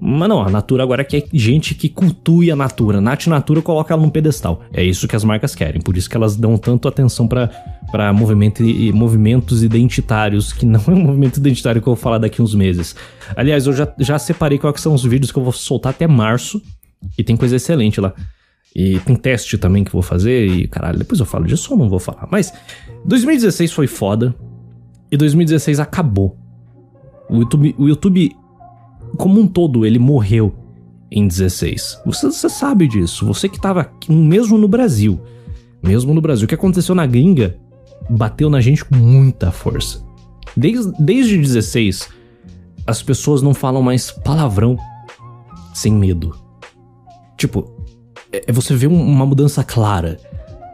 Mas 0.02 0.30
não, 0.30 0.42
a 0.42 0.50
Natura 0.50 0.82
agora 0.82 1.04
quer 1.04 1.26
gente 1.34 1.76
que 1.76 1.90
cultue 1.90 2.50
a 2.50 2.56
Natura. 2.56 3.02
Nath 3.02 3.28
Natura 3.28 3.62
coloca 3.62 3.94
ela 3.94 4.02
num 4.02 4.10
pedestal. 4.10 4.62
É 4.74 4.82
isso 4.82 5.10
que 5.10 5.16
as 5.16 5.26
marcas 5.26 5.54
querem. 5.54 5.82
Por 5.82 5.98
isso 5.98 6.10
que 6.10 6.16
elas 6.16 6.38
dão 6.38 6.58
tanto 6.58 6.88
atenção 6.88 7.28
para 7.28 8.14
movimento, 8.14 8.64
movimentos 8.94 9.62
identitários, 9.62 10.54
que 10.54 10.66
não 10.66 10.80
é 10.88 10.92
um 10.92 11.04
movimento 11.04 11.38
identitário 11.38 11.82
que 11.82 11.90
eu 11.90 11.96
vou 11.96 12.02
falar 12.02 12.18
daqui 12.18 12.42
uns 12.42 12.56
meses. 12.56 12.96
Aliás, 13.36 13.68
eu 13.68 13.74
já, 13.74 13.94
já 14.00 14.18
separei 14.18 14.58
quais 14.58 14.80
são 14.80 14.94
os 14.94 15.04
vídeos 15.04 15.34
que 15.34 15.38
eu 15.38 15.44
vou 15.44 15.52
soltar 15.52 15.90
até 15.90 16.08
março. 16.08 16.62
E 17.18 17.24
tem 17.24 17.36
coisa 17.36 17.56
excelente 17.56 18.00
lá. 18.00 18.14
E 18.76 19.00
tem 19.00 19.16
teste 19.16 19.58
também 19.58 19.84
que 19.84 19.92
vou 19.92 20.02
fazer. 20.02 20.48
E 20.48 20.68
caralho, 20.68 21.00
depois 21.00 21.20
eu 21.20 21.26
falo 21.26 21.46
disso 21.46 21.74
ou 21.74 21.80
não 21.80 21.90
vou 21.90 22.00
falar. 22.00 22.28
Mas 22.32 22.54
2016 23.06 23.72
foi 23.72 23.88
foda. 23.88 24.36
E 25.12 25.18
2016 25.18 25.80
acabou. 25.80 26.38
O 27.30 27.38
YouTube, 27.38 27.76
o 27.78 27.88
YouTube 27.88 28.36
como 29.18 29.40
um 29.40 29.48
todo, 29.48 29.86
ele 29.86 30.00
morreu 30.00 30.54
em 31.12 31.28
16. 31.28 32.02
Você, 32.06 32.28
você 32.28 32.50
sabe 32.50 32.88
disso. 32.88 33.26
Você 33.26 33.50
que 33.50 33.60
tava 33.60 33.82
aqui, 33.82 34.12
mesmo 34.12 34.58
no 34.58 34.68
Brasil. 34.68 35.20
Mesmo 35.82 36.14
no 36.14 36.22
Brasil. 36.22 36.46
O 36.46 36.48
que 36.48 36.56
aconteceu 36.56 36.94
na 36.94 37.06
gringa 37.06 37.58
bateu 38.10 38.50
na 38.50 38.62
gente 38.62 38.86
com 38.86 38.96
muita 38.96 39.52
força. 39.52 40.04
Desde, 40.56 40.92
desde 41.00 41.38
16, 41.38 42.10
as 42.86 43.02
pessoas 43.02 43.42
não 43.42 43.54
falam 43.54 43.82
mais 43.82 44.12
palavrão 44.12 44.78
sem 45.74 45.94
medo. 45.94 46.36
Tipo, 47.40 47.74
é, 48.34 48.44
é 48.48 48.52
você 48.52 48.76
vê 48.76 48.86
uma 48.86 49.26
mudança 49.26 49.64
clara. 49.64 50.20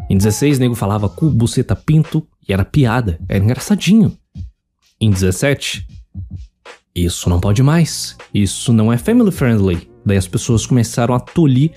Em 0.10 0.18
16, 0.18 0.58
nego 0.60 0.74
falava 0.74 1.08
cu, 1.08 1.30
buceta, 1.30 1.76
pinto, 1.76 2.28
e 2.48 2.52
era 2.52 2.66
piada, 2.66 3.20
era 3.30 3.44
engraçadinho. 3.44 4.18
Em 5.00 5.12
17, 5.12 5.88
isso 6.96 7.30
não 7.30 7.40
pode 7.40 7.62
mais. 7.62 8.18
Isso 8.34 8.74
não 8.74 8.92
é 8.92 8.98
family 8.98 9.32
friendly. 9.32 9.88
Daí 10.04 10.18
as 10.18 10.28
pessoas 10.28 10.66
começaram 10.66 11.14
a 11.14 11.20
tolir 11.20 11.72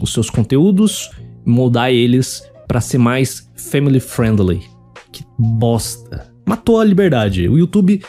os 0.00 0.12
seus 0.12 0.28
conteúdos, 0.28 1.10
moldar 1.46 1.90
eles 1.90 2.42
para 2.66 2.80
ser 2.80 2.98
mais 2.98 3.48
family 3.56 4.00
friendly. 4.00 4.62
Que 5.12 5.24
bosta. 5.38 6.32
Matou 6.44 6.80
a 6.80 6.84
liberdade. 6.84 7.48
O 7.48 7.56
YouTube 7.56 8.02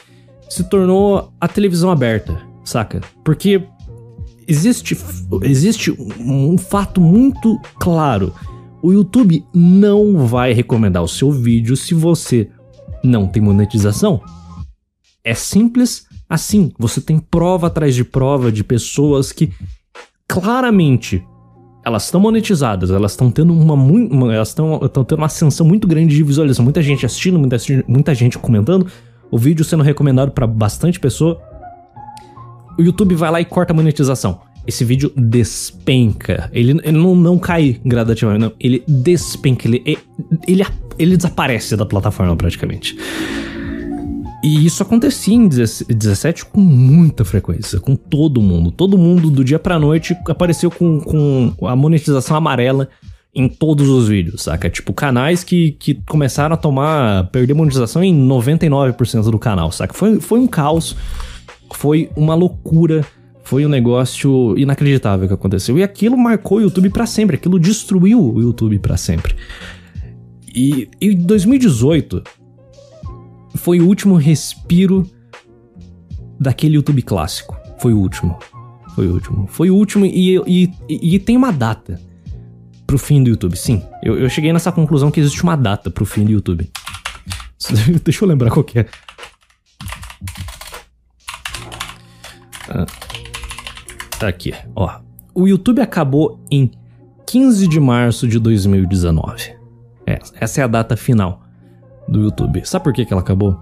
se 0.50 0.64
tornou 0.64 1.32
a 1.40 1.48
televisão 1.48 1.92
aberta, 1.92 2.42
saca? 2.64 3.02
Porque 3.24 3.64
existe 4.50 4.98
existe 5.44 5.92
um 6.20 6.58
fato 6.58 7.00
muito 7.00 7.60
claro. 7.80 8.34
O 8.82 8.92
YouTube 8.92 9.44
não 9.54 10.26
vai 10.26 10.54
recomendar 10.54 11.04
o 11.04 11.08
seu 11.08 11.32
vídeo 11.32 11.76
se 11.78 11.94
você 11.94 12.50
não 13.04 13.28
tem 13.28 13.42
monetização. 13.42 14.22
É 15.24 15.34
simples 15.34 16.08
Assim, 16.30 16.72
você 16.78 17.02
tem 17.02 17.18
prova 17.18 17.68
atrás 17.68 17.96
de 17.96 18.04
prova 18.04 18.52
de 18.52 18.64
pessoas 18.64 19.32
que 19.32 19.52
claramente 20.28 21.26
elas 21.84 22.06
estão 22.06 22.22
monetizadas, 22.22 22.92
elas 22.92 23.14
estão 23.14 23.32
tendo 23.32 23.52
uma, 23.52 23.74
uma 23.74 24.36
elas 24.36 24.50
estão 24.50 24.80
tendo 25.04 25.18
uma 25.18 25.26
ascensão 25.26 25.66
muito 25.66 25.88
grande 25.88 26.16
de 26.16 26.22
visualização, 26.22 26.64
muita 26.64 26.84
gente 26.84 27.04
assistindo, 27.04 27.40
muita, 27.40 27.58
muita 27.88 28.14
gente 28.14 28.38
comentando, 28.38 28.86
o 29.32 29.40
vídeo 29.40 29.66
sendo 29.66 29.82
recomendado 29.82 30.32
para 30.32 30.46
bastante 30.46 31.00
pessoa. 31.00 31.42
O 32.80 32.82
YouTube 32.82 33.14
vai 33.14 33.30
lá 33.30 33.42
e 33.42 33.46
corta 33.46 33.74
a 33.74 33.76
monetização. 33.76 34.40
Esse 34.66 34.86
vídeo 34.86 35.12
despenca. 35.14 36.50
Ele, 36.54 36.80
ele 36.82 36.98
não, 36.98 37.14
não 37.14 37.38
cai 37.38 37.78
gradativamente, 37.84 38.46
não. 38.46 38.54
Ele 38.58 38.82
despenca. 38.88 39.68
Ele, 39.68 39.84
ele, 40.48 40.66
ele 40.98 41.18
desaparece 41.18 41.76
da 41.76 41.86
plataforma 41.86 42.34
praticamente. 42.38 42.98
E 44.42 44.66
isso 44.66 44.82
acontecia 44.82 45.36
em 45.36 45.50
17 45.50 46.46
com 46.46 46.62
muita 46.62 47.26
frequência, 47.26 47.82
com 47.82 47.98
todo 47.98 48.42
mundo. 48.42 48.72
Todo 48.72 48.98
mundo, 48.98 49.30
do 49.30 49.44
dia 49.44 49.60
pra 49.60 49.78
noite, 49.78 50.16
apareceu 50.30 50.72
com, 50.72 51.02
com 51.02 51.68
a 51.68 51.76
monetização 51.76 52.38
amarela 52.38 52.88
em 53.36 53.50
todos 53.50 53.90
os 53.90 54.08
vídeos, 54.08 54.44
saca? 54.44 54.70
Tipo, 54.70 54.94
canais 54.94 55.44
que, 55.44 55.72
que 55.74 55.96
começaram 56.08 56.54
a 56.54 56.58
tomar, 56.58 57.28
perder 57.28 57.54
monetização 57.54 58.02
em 58.02 58.16
99% 58.28 59.30
do 59.30 59.38
canal, 59.38 59.70
saca? 59.70 59.94
Foi, 59.94 60.22
foi 60.22 60.40
um 60.40 60.48
caos, 60.48 60.96
foi 61.76 62.10
uma 62.16 62.36
loucura, 62.36 63.06
foi 63.44 63.66
um 63.66 63.70
negócio 63.70 64.58
inacreditável 64.58 65.28
que 65.28 65.34
aconteceu. 65.34 65.78
E 65.78 65.84
aquilo 65.84 66.18
marcou 66.18 66.60
o 66.60 66.62
YouTube 66.62 66.90
para 66.90 67.06
sempre, 67.06 67.36
aquilo 67.36 67.60
destruiu 67.60 68.22
o 68.22 68.42
YouTube 68.42 68.80
para 68.80 68.98
sempre. 68.98 69.36
E 70.54 70.90
em 71.00 71.16
2018, 71.16 72.24
foi 73.56 73.80
o 73.80 73.88
último 73.88 74.16
respiro 74.16 75.10
daquele 76.40 76.76
YouTube 76.76 77.02
clássico. 77.02 77.58
Foi 77.80 77.94
o 77.94 77.98
último. 77.98 78.38
Foi 78.96 79.08
o 79.08 79.14
último. 79.14 79.48
Foi 79.48 79.70
o 79.70 79.76
último 79.76 80.06
e, 80.06 80.38
e, 80.38 80.72
e, 80.90 81.16
e 81.16 81.20
tem 81.20 81.38
uma 81.38 81.52
data 81.52 82.00
pro 82.86 82.98
fim 82.98 83.24
do 83.24 83.30
YouTube. 83.30 83.56
Sim, 83.56 83.84
eu, 84.02 84.18
eu, 84.18 84.30
cheguei 84.30 84.52
nessa 84.52 84.72
conclusão 84.72 85.12
que 85.12 85.20
existe 85.20 85.44
uma 85.44 85.56
data 85.56 85.90
pro 85.92 86.06
fim 86.06 86.26
do 86.26 86.32
YouTube. 86.32 86.70
Deixa 88.04 88.24
eu 88.24 88.28
lembrar 88.28 88.50
qual 88.50 88.64
que 88.64 88.80
é. 88.80 88.88
Tá 94.20 94.28
aqui, 94.28 94.54
ó. 94.76 95.00
O 95.34 95.48
YouTube 95.48 95.82
acabou 95.82 96.40
em 96.52 96.72
15 97.26 97.68
de 97.68 97.80
março 97.80 98.28
de 98.28 98.40
2019. 98.40 99.54
É, 100.06 100.20
essa 100.40 100.62
é 100.62 100.64
a 100.64 100.68
data 100.68 100.98
final 100.98 101.44
do 102.08 102.24
YouTube. 102.24 102.62
Sabe 102.66 102.84
por 102.84 102.94
que, 102.94 103.06
que 103.06 103.14
ela 103.14 103.22
acabou? 103.22 103.58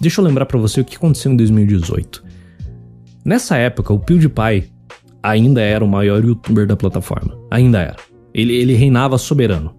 Deixa 0.00 0.20
eu 0.20 0.24
lembrar 0.24 0.46
para 0.46 0.58
você 0.58 0.80
o 0.80 0.84
que 0.84 0.96
aconteceu 0.96 1.32
em 1.32 1.36
2018. 1.36 2.24
Nessa 3.24 3.56
época, 3.56 3.92
o 3.92 3.98
PewDiePie 3.98 4.72
ainda 5.22 5.60
era 5.60 5.84
o 5.84 5.88
maior 5.88 6.24
youtuber 6.24 6.66
da 6.66 6.76
plataforma. 6.76 7.36
Ainda 7.50 7.80
era. 7.80 7.96
Ele, 8.32 8.54
ele 8.54 8.74
reinava 8.74 9.18
soberano. 9.18 9.74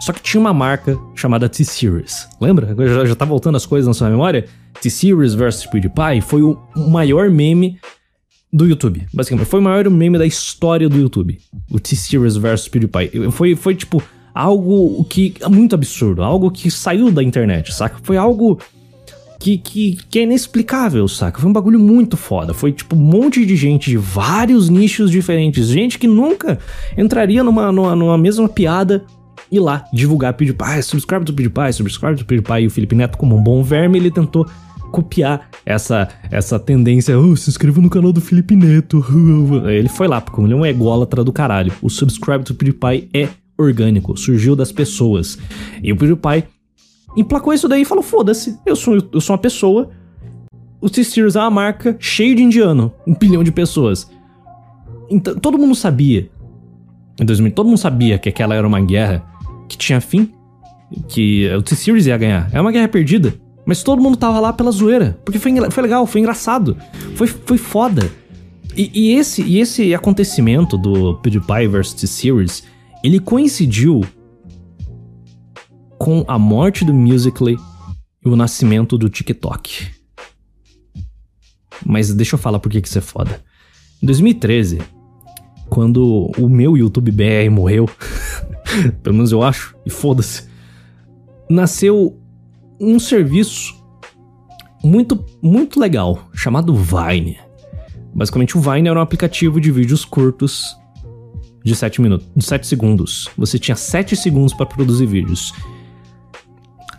Só 0.00 0.12
que 0.12 0.22
tinha 0.22 0.40
uma 0.40 0.54
marca 0.54 0.98
chamada 1.14 1.48
T-Series. 1.48 2.28
Lembra? 2.40 2.74
Já, 2.88 3.04
já 3.04 3.14
tá 3.14 3.24
voltando 3.24 3.56
as 3.56 3.66
coisas 3.66 3.86
na 3.86 3.94
sua 3.94 4.08
memória? 4.08 4.46
T-Series 4.80 5.34
versus 5.34 5.66
PewDiePie 5.66 6.20
foi 6.20 6.42
o 6.42 6.58
maior 6.76 7.30
meme 7.30 7.78
do 8.52 8.66
YouTube. 8.66 9.06
Basicamente, 9.12 9.46
foi 9.46 9.60
o 9.60 9.62
maior 9.62 9.88
meme 9.88 10.18
da 10.18 10.26
história 10.26 10.88
do 10.88 10.98
YouTube. 10.98 11.38
O 11.70 11.78
T-Series 11.78 12.36
versus 12.36 12.68
PewDiePie. 12.68 13.30
Foi, 13.30 13.54
foi 13.54 13.74
tipo 13.74 14.02
algo 14.34 15.04
que 15.04 15.34
é 15.40 15.48
muito 15.48 15.74
absurdo, 15.74 16.22
algo 16.22 16.50
que 16.50 16.70
saiu 16.70 17.10
da 17.10 17.22
internet, 17.22 17.72
saca? 17.72 17.98
Foi 18.02 18.16
algo 18.16 18.58
que, 19.38 19.56
que, 19.56 19.98
que 20.10 20.18
é 20.18 20.22
inexplicável, 20.22 21.06
saca? 21.08 21.40
Foi 21.40 21.48
um 21.48 21.52
bagulho 21.52 21.78
muito 21.78 22.16
foda. 22.16 22.52
Foi 22.52 22.72
tipo 22.72 22.96
um 22.96 23.00
monte 23.00 23.44
de 23.44 23.56
gente 23.56 23.90
de 23.90 23.96
vários 23.96 24.68
nichos 24.68 25.10
diferentes, 25.10 25.68
gente 25.68 25.98
que 25.98 26.06
nunca 26.06 26.58
entraria 26.96 27.44
numa, 27.44 27.70
numa, 27.70 27.94
numa 27.94 28.18
mesma 28.18 28.48
piada 28.48 29.04
e 29.50 29.58
lá 29.58 29.84
divulgar 29.92 30.34
PewDiePie, 30.34 30.82
subscribe 30.82 31.24
do 31.24 31.32
PewDiePie, 31.32 31.72
subscribe 31.72 32.16
do 32.16 32.24
PewDiePie 32.24 32.64
e 32.64 32.66
o 32.66 32.70
Felipe 32.70 32.94
Neto 32.94 33.18
como 33.18 33.36
um 33.36 33.42
bom 33.42 33.62
verme, 33.62 33.98
ele 33.98 34.10
tentou 34.10 34.46
copiar 34.90 35.48
essa 35.64 36.08
essa 36.30 36.58
tendência, 36.58 37.18
oh, 37.18 37.36
se 37.36 37.50
inscreva 37.50 37.80
no 37.80 37.90
canal 37.90 38.12
do 38.12 38.20
Felipe 38.20 38.54
Neto. 38.56 39.04
Ele 39.68 39.88
foi 39.88 40.08
lá, 40.08 40.20
porque 40.20 40.40
ele 40.40 40.52
é 40.52 40.56
um 40.56 40.66
ególatra 40.66 41.24
do 41.24 41.32
caralho. 41.32 41.72
O 41.80 41.88
subscribe 41.88 42.44
do 42.44 42.54
PewDiePie 42.54 43.08
é 43.12 43.28
orgânico, 43.58 44.16
surgiu 44.16 44.56
das 44.56 44.72
pessoas. 44.72 45.38
E 45.82 45.92
o 45.92 45.96
PewDiePie 45.96 46.44
emplacou 47.16 47.52
isso 47.52 47.68
daí 47.68 47.82
e 47.82 47.84
falou: 47.84 48.02
foda-se, 48.02 48.58
eu 48.64 48.76
sou, 48.76 48.96
eu 49.12 49.20
sou 49.20 49.34
uma 49.34 49.40
pessoa. 49.40 49.90
O 50.80 50.88
T-Series 50.88 51.36
é 51.36 51.40
uma 51.40 51.50
marca 51.50 51.94
cheio 52.00 52.34
de 52.34 52.42
indiano, 52.42 52.90
um 53.06 53.14
bilhão 53.14 53.44
de 53.44 53.52
pessoas. 53.52 54.10
Então, 55.10 55.36
todo 55.36 55.58
mundo 55.58 55.74
sabia. 55.74 56.30
Em 57.20 57.24
2000, 57.24 57.52
todo 57.52 57.66
mundo 57.66 57.78
sabia 57.78 58.18
que 58.18 58.30
aquela 58.30 58.54
era 58.54 58.66
uma 58.66 58.80
guerra 58.80 59.22
que 59.68 59.76
tinha 59.76 60.00
fim, 60.00 60.32
que 61.06 61.46
o 61.54 61.62
T-Series 61.62 62.06
ia 62.06 62.16
ganhar. 62.16 62.48
É 62.50 62.60
uma 62.60 62.72
guerra 62.72 62.88
perdida. 62.88 63.34
Mas 63.70 63.84
todo 63.84 64.02
mundo 64.02 64.16
tava 64.16 64.40
lá 64.40 64.52
pela 64.52 64.72
zoeira. 64.72 65.16
Porque 65.24 65.38
foi, 65.38 65.52
foi 65.70 65.82
legal, 65.84 66.04
foi 66.04 66.20
engraçado. 66.20 66.76
Foi, 67.14 67.28
foi 67.28 67.56
foda. 67.56 68.10
E, 68.76 68.90
e, 68.92 69.12
esse, 69.12 69.42
e 69.42 69.60
esse 69.60 69.94
acontecimento 69.94 70.76
do 70.76 71.14
PewDiePie 71.18 71.68
vs 71.68 71.94
T-Series 71.94 72.64
ele 73.04 73.20
coincidiu 73.20 74.00
com 75.96 76.24
a 76.26 76.36
morte 76.36 76.84
do 76.84 76.92
Musical.ly 76.92 77.56
e 78.26 78.28
o 78.28 78.34
nascimento 78.34 78.98
do 78.98 79.08
TikTok. 79.08 79.86
Mas 81.86 82.12
deixa 82.12 82.34
eu 82.34 82.40
falar 82.40 82.58
por 82.58 82.72
que 82.72 82.78
isso 82.78 82.98
é 82.98 83.00
foda. 83.00 83.40
Em 84.02 84.06
2013, 84.06 84.82
quando 85.68 86.32
o 86.36 86.48
meu 86.48 86.76
YouTube 86.76 87.12
BR 87.12 87.48
morreu, 87.52 87.88
pelo 89.00 89.14
menos 89.14 89.30
eu 89.30 89.44
acho, 89.44 89.76
e 89.86 89.90
foda-se, 89.90 90.48
nasceu 91.48 92.19
um 92.80 92.98
serviço 92.98 93.74
muito, 94.82 95.24
muito 95.42 95.78
legal 95.78 96.28
chamado 96.34 96.74
Vine. 96.74 97.38
Basicamente, 98.14 98.56
o 98.56 98.60
Vine 98.60 98.88
era 98.88 98.98
um 98.98 99.02
aplicativo 99.02 99.60
de 99.60 99.70
vídeos 99.70 100.04
curtos 100.04 100.76
de 101.62 101.76
7 101.76 102.00
minutos, 102.00 102.26
de 102.34 102.44
7 102.44 102.66
segundos. 102.66 103.28
Você 103.36 103.58
tinha 103.58 103.76
7 103.76 104.16
segundos 104.16 104.54
para 104.54 104.66
produzir 104.66 105.06
vídeos. 105.06 105.52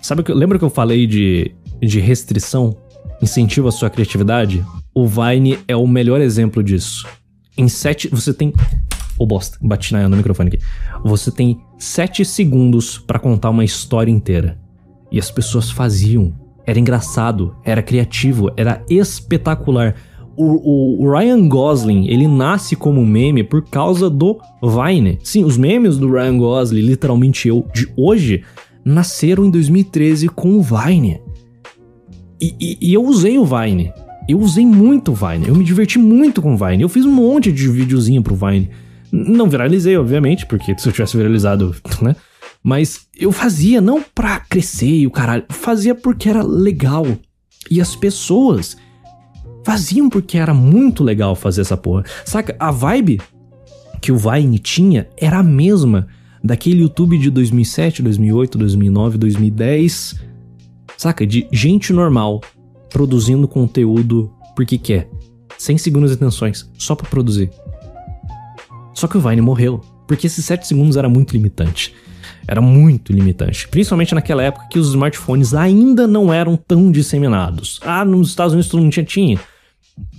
Sabe 0.02 0.24
que 0.24 0.34
lembra 0.34 0.60
que 0.60 0.63
eu 0.63 0.70
falei 0.70 1.08
de, 1.08 1.54
de 1.82 2.00
restrição 2.00 2.78
incentiva 3.22 3.70
a 3.70 3.72
sua 3.72 3.89
criatividade, 3.89 4.65
o 4.94 5.08
Vine 5.08 5.60
é 5.67 5.76
o 5.76 5.88
melhor 5.88 6.20
exemplo 6.22 6.63
disso. 6.63 7.08
Em 7.58 7.67
sete. 7.67 8.08
Você 8.10 8.34
tem. 8.34 8.50
Ô 9.17 9.24
oh, 9.24 9.26
bosta, 9.26 9.58
bati 9.62 9.94
no 9.94 10.17
microfone 10.17 10.50
aqui. 10.50 10.60
Você 11.04 11.32
tem 11.32 11.62
sete 11.78 12.26
segundos 12.26 12.98
para 12.98 13.20
contar 13.20 13.50
uma 13.50 13.63
história 13.63 14.12
inteira. 14.12 14.60
E 15.12 15.19
as 15.19 15.30
pessoas 15.30 15.69
faziam. 15.69 16.34
Era 16.65 16.80
engraçado, 16.80 17.56
era 17.65 17.82
criativo, 17.82 18.52
era 18.56 18.84
espetacular. 18.89 19.95
O, 20.38 21.04
o, 21.04 21.12
Ryan 21.12 21.47
Gosling, 21.47 22.08
ele 22.08 22.28
nasce 22.28 22.76
como 22.76 23.06
meme 23.06 23.43
por 23.43 23.63
causa 23.63 24.10
do 24.10 24.39
Vine. 24.63 25.19
Sim, 25.24 25.43
os 25.43 25.58
memes 25.58 25.97
do 25.97 26.12
Ryan 26.12 26.38
Gosling, 26.38 26.82
literalmente 26.82 27.47
eu, 27.47 27.67
de 27.74 27.91
hoje, 27.97 28.43
nasceram 28.86 29.45
em 29.45 29.52
2013 29.52 30.30
com 30.30 30.58
o 30.58 30.62
Vine. 30.62 31.19
E, 32.39 32.56
e, 32.60 32.78
e, 32.82 32.93
eu 32.93 33.04
usei 33.04 33.38
o 33.38 33.45
Vine. 33.45 33.91
Eu 34.28 34.39
usei 34.39 34.65
muito 34.65 35.12
o 35.12 35.15
Vine. 35.15 35.47
Eu 35.47 35.56
me 35.56 35.63
diverti 35.63 36.00
muito 36.00 36.41
com 36.41 36.54
o 36.54 36.58
Vine. 36.58 36.82
Eu 36.82 36.89
fiz 36.89 37.06
um 37.06 37.13
monte 37.13 37.52
de 37.52 37.67
videozinho 37.67 38.24
pro 38.24 38.36
Vine. 38.36 38.69
Não 39.12 39.50
viralizei, 39.50 39.97
obviamente, 39.97 40.45
porque 40.45 40.76
se 40.78 40.88
eu 40.88 40.93
tivesse 40.93 41.17
viralizado, 41.17 41.76
né? 42.02 42.15
Mas 42.63 43.08
eu 43.17 43.32
fazia 43.32 43.82
não 43.82 44.04
pra 44.04 44.39
crescer 44.39 45.00
e 45.00 45.08
o 45.08 45.12
caralho. 45.12 45.45
Fazia 45.50 45.95
porque 45.95 46.30
era 46.30 46.43
legal. 46.43 47.06
E 47.69 47.82
as 47.82 47.95
pessoas 47.95 48.78
faziam 49.63 50.10
porque 50.10 50.38
era 50.38 50.54
muito 50.54 51.04
legal 51.04 51.36
fazer 51.36 51.62
essa 51.62 51.78
porra. 51.78 52.04
Saca? 52.26 52.56
A 52.60 52.71
vibe 52.71 53.19
que 54.00 54.12
o 54.12 54.17
Vine 54.17 54.60
tinha 54.60 55.08
era 55.17 55.39
a 55.39 55.43
mesma 55.43 56.08
daquele 56.43 56.82
YouTube 56.82 57.17
de 57.17 57.30
2007, 57.30 58.02
2008, 58.02 58.58
2009, 58.58 59.17
2010. 59.17 60.15
Saca? 60.97 61.26
De 61.26 61.47
gente 61.52 61.93
normal 61.93 62.41
produzindo 62.89 63.47
conteúdo 63.47 64.32
porque 64.56 64.78
quer. 64.78 65.10
Sem 65.58 65.78
segundas 65.78 66.12
intenções, 66.12 66.69
só 66.78 66.95
para 66.95 67.08
produzir. 67.08 67.52
Só 68.93 69.08
que 69.08 69.17
o 69.17 69.21
Vine 69.21 69.41
morreu, 69.41 69.80
porque 70.08 70.28
esses 70.28 70.43
7 70.45 70.67
segundos 70.67 70.97
era 70.97 71.08
muito 71.08 71.34
limitante. 71.34 71.93
Era 72.47 72.62
muito 72.62 73.13
limitante, 73.13 73.67
principalmente 73.67 74.15
naquela 74.15 74.43
época 74.43 74.67
que 74.69 74.80
os 74.80 74.89
smartphones 74.89 75.54
ainda 75.54 76.08
não 76.08 76.34
eram 76.34 76.56
tão 76.58 76.91
disseminados. 76.91 77.80
Ah, 77.84 78.04
nos 78.04 78.30
Estados 78.30 78.54
Unidos 78.54 78.69
todo 78.69 78.82
mundo 78.82 78.91
tinha, 78.91 79.06
tinha 79.06 79.39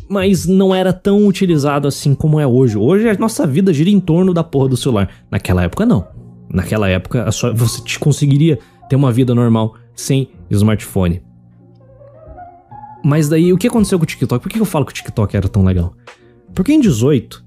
mas 0.08 0.46
não 0.46 0.74
era 0.74 0.92
tão 0.92 1.26
utilizado 1.26 1.88
assim 1.88 2.14
como 2.14 2.38
é 2.38 2.46
hoje. 2.46 2.76
Hoje 2.76 3.08
a 3.08 3.14
nossa 3.14 3.46
vida 3.46 3.72
gira 3.72 3.88
em 3.88 3.98
torno 3.98 4.34
da 4.34 4.44
porra 4.44 4.68
do 4.68 4.76
celular. 4.76 5.08
Naquela 5.30 5.62
época 5.62 5.86
não. 5.86 6.06
Naquela 6.50 6.88
época 6.88 7.30
sua, 7.32 7.52
você 7.52 7.80
conseguiria 7.98 8.58
ter 8.88 8.96
uma 8.96 9.10
vida 9.10 9.34
normal 9.34 9.74
sem 9.94 10.28
smartphone. 10.50 11.22
Mas 13.02 13.28
daí 13.28 13.52
o 13.52 13.58
que 13.58 13.66
aconteceu 13.66 13.98
com 13.98 14.04
o 14.04 14.06
TikTok? 14.06 14.42
Por 14.42 14.52
que 14.52 14.60
eu 14.60 14.66
falo 14.66 14.84
que 14.84 14.92
o 14.92 14.94
TikTok 14.94 15.34
era 15.34 15.48
tão 15.48 15.64
legal? 15.64 15.94
Porque 16.54 16.72
em 16.72 16.80
18, 16.80 17.42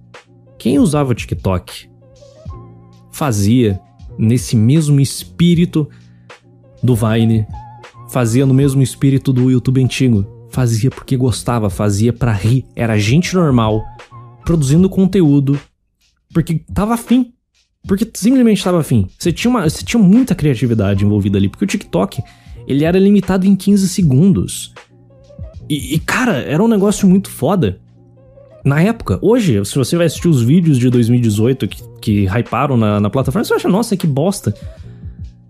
quem 0.57 0.79
usava 0.79 1.11
o 1.11 1.15
TikTok 1.15 1.88
fazia 3.11 3.79
nesse 4.17 4.56
mesmo 4.56 4.99
espírito 4.99 5.89
do 6.82 6.95
Vine, 6.95 7.45
fazia 8.10 8.45
no 8.45 8.54
mesmo 8.54 8.82
espírito 8.82 9.34
do 9.34 9.49
YouTube 9.49 9.84
antigo 9.84 10.36
fazia 10.56 10.89
porque 10.89 11.17
gostava, 11.17 11.69
fazia 11.69 12.13
para 12.13 12.32
rir, 12.32 12.65
era 12.78 12.97
gente 12.97 13.36
normal, 13.36 13.84
produzindo 14.45 14.89
conteúdo, 14.89 15.60
porque 16.34 16.62
tava 16.73 16.93
afim. 16.93 17.34
Porque 17.86 18.10
simplesmente 18.13 18.63
tava 18.63 18.80
afim. 18.80 19.08
Você 19.19 19.34
tinha, 19.34 19.51
uma, 19.51 19.69
você 19.69 19.84
tinha 19.84 20.01
muita 20.01 20.34
criatividade 20.34 21.04
envolvida 21.04 21.38
ali, 21.38 21.49
porque 21.49 21.65
o 21.65 21.67
TikTok, 21.67 22.23
ele 22.65 22.86
era 22.86 22.97
limitado 22.97 23.45
em 23.45 23.56
15 23.56 23.89
segundos. 23.89 24.73
E, 25.69 25.95
e, 25.95 25.99
cara, 25.99 26.38
era 26.38 26.63
um 26.63 26.67
negócio 26.67 27.08
muito 27.08 27.30
foda. 27.30 27.80
Na 28.65 28.82
época, 28.82 29.19
hoje, 29.21 29.63
se 29.63 29.75
você 29.75 29.95
vai 29.95 30.08
assistir 30.08 30.28
os 30.28 30.41
vídeos 30.41 30.80
de 30.80 30.89
2018 30.89 31.67
que, 31.67 31.84
que 32.01 32.25
hyparam 32.25 32.75
na, 32.75 32.99
na 32.99 33.12
plataforma, 33.12 33.45
você 33.45 33.54
acha, 33.54 33.69
nossa, 33.69 33.95
que 33.95 34.08
bosta. 34.08 34.56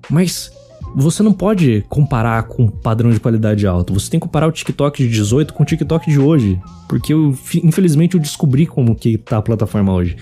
Mas 0.09 0.51
você 0.93 1.23
não 1.23 1.31
pode 1.31 1.85
comparar 1.87 2.43
com 2.43 2.63
um 2.63 2.67
padrão 2.67 3.09
de 3.11 3.19
qualidade 3.21 3.65
alto. 3.65 3.93
Você 3.93 4.09
tem 4.09 4.19
que 4.19 4.25
comparar 4.25 4.47
o 4.47 4.51
TikTok 4.51 5.01
de 5.01 5.09
18 5.09 5.53
com 5.53 5.63
o 5.63 5.65
TikTok 5.65 6.11
de 6.11 6.19
hoje. 6.19 6.59
Porque 6.89 7.13
eu, 7.13 7.33
infelizmente, 7.63 8.15
eu 8.15 8.19
descobri 8.19 8.65
como 8.65 8.93
que 8.93 9.17
tá 9.17 9.37
a 9.37 9.41
plataforma 9.41 9.93
hoje. 9.93 10.17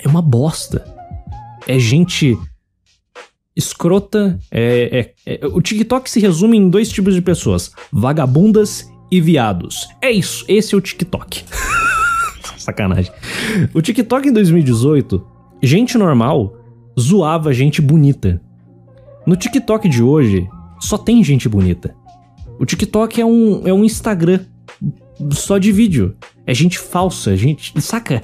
É 0.00 0.08
uma 0.08 0.20
bosta. 0.20 0.84
É 1.64 1.78
gente 1.78 2.36
escrota. 3.54 4.36
É, 4.50 5.14
é, 5.26 5.38
é, 5.40 5.46
o 5.46 5.62
TikTok 5.62 6.10
se 6.10 6.18
resume 6.18 6.56
em 6.56 6.68
dois 6.68 6.88
tipos 6.88 7.14
de 7.14 7.22
pessoas: 7.22 7.70
vagabundas 7.92 8.90
e 9.12 9.20
viados. 9.20 9.88
É 10.00 10.10
isso, 10.10 10.44
esse 10.48 10.74
é 10.74 10.78
o 10.78 10.80
TikTok. 10.80 11.44
Sacanagem. 12.62 13.12
O 13.74 13.82
TikTok 13.82 14.28
em 14.28 14.32
2018, 14.32 15.24
gente 15.62 15.98
normal 15.98 16.56
zoava 16.98 17.52
gente 17.52 17.82
bonita. 17.82 18.40
No 19.26 19.36
TikTok 19.36 19.88
de 19.88 20.02
hoje, 20.02 20.48
só 20.80 20.96
tem 20.96 21.22
gente 21.22 21.48
bonita. 21.48 21.94
O 22.58 22.64
TikTok 22.64 23.20
é 23.20 23.26
um, 23.26 23.66
é 23.66 23.72
um 23.72 23.84
Instagram 23.84 24.40
só 25.30 25.58
de 25.58 25.72
vídeo. 25.72 26.16
É 26.46 26.54
gente 26.54 26.78
falsa, 26.78 27.36
gente. 27.36 27.80
Saca? 27.80 28.22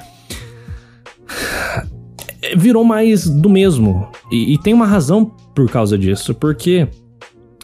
Virou 2.57 2.85
mais 2.85 3.29
do 3.29 3.48
mesmo. 3.48 4.09
E, 4.31 4.55
e 4.55 4.59
tem 4.59 4.72
uma 4.72 4.87
razão 4.87 5.24
por 5.55 5.68
causa 5.70 5.98
disso, 5.98 6.35
porque 6.35 6.88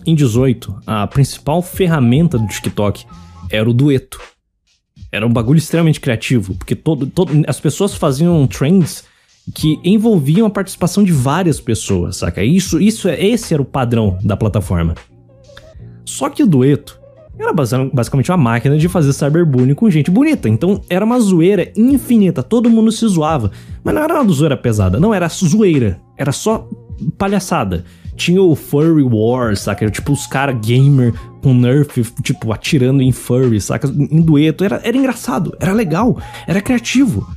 em 0.07 0.15
18, 0.15 0.83
a 0.87 1.07
principal 1.07 1.63
ferramenta 1.63 2.39
do 2.39 2.47
TikTok 2.47 3.05
era 3.51 3.69
o 3.69 3.73
dueto. 3.73 4.21
Era 5.15 5.27
um 5.27 5.33
bagulho 5.33 5.59
extremamente 5.59 6.01
criativo, 6.01 6.55
porque 6.55 6.75
todo, 6.75 7.07
todo, 7.07 7.33
as 7.47 7.61
pessoas 7.61 7.95
faziam 7.95 8.47
trends 8.47 9.05
que 9.55 9.79
envolviam 9.85 10.47
a 10.47 10.51
participação 10.51 11.05
de 11.05 11.13
várias 11.13 11.61
pessoas, 11.61 12.17
saca? 12.17 12.43
Isso, 12.43 12.81
isso, 12.81 13.09
é, 13.09 13.23
esse 13.25 13.53
era 13.53 13.63
o 13.63 13.67
padrão 13.67 14.19
da 14.25 14.37
plataforma. 14.37 14.95
Só 16.05 16.29
que 16.29 16.43
o 16.43 16.47
dueto 16.47 16.99
era 17.39 17.53
basicamente 17.53 18.31
uma 18.31 18.37
máquina 18.37 18.77
de 18.77 18.89
fazer 18.89 19.13
cyberbullying 19.13 19.75
com 19.75 19.91
gente 19.91 20.11
bonita. 20.11 20.49
Então 20.49 20.81
era 20.89 21.05
uma 21.05 21.19
zoeira 21.19 21.73
infinita, 21.77 22.43
todo 22.43 22.71
mundo 22.71 22.91
se 22.93 23.07
zoava. 23.07 23.51
Mas 23.83 23.95
não 23.95 24.03
era 24.03 24.21
uma 24.21 24.33
zoeira 24.33 24.57
pesada, 24.57 24.99
não, 24.99 25.13
era 25.13 25.29
zoeira. 25.29 26.01
Era 26.17 26.33
só 26.33 26.69
palhaçada. 27.19 27.85
Tinha 28.17 28.41
o 28.41 28.55
Furry 28.55 29.03
Wars, 29.03 29.61
saca? 29.61 29.91
Tipo, 29.91 30.13
os 30.13 30.27
caras 30.27 30.57
gamer 30.65 31.13
com 31.45 31.53
Nerf, 31.53 32.03
tipo, 32.23 32.51
atirando 32.55 33.03
em 33.03 33.13
furry, 33.13 33.61
saca? 33.61 33.87
Em 33.87 34.23
dueto. 34.23 34.65
Era, 34.65 34.81
era 34.83 34.97
engraçado, 34.97 35.55
era 35.61 35.75
legal, 35.75 36.19
era 36.47 36.63
criativo. 36.63 37.29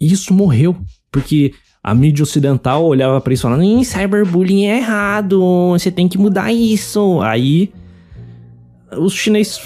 E 0.00 0.12
isso 0.12 0.32
morreu, 0.32 0.76
porque 1.10 1.52
a 1.82 1.92
mídia 1.92 2.22
ocidental 2.22 2.84
olhava 2.84 3.20
para 3.20 3.32
isso 3.32 3.42
falando: 3.42 3.64
Ih, 3.64 3.84
cyberbullying 3.84 4.66
é 4.66 4.76
errado, 4.78 5.40
você 5.70 5.90
tem 5.90 6.08
que 6.08 6.16
mudar 6.16 6.52
isso. 6.52 7.20
Aí 7.22 7.72
os 8.96 9.12
chineses 9.12 9.60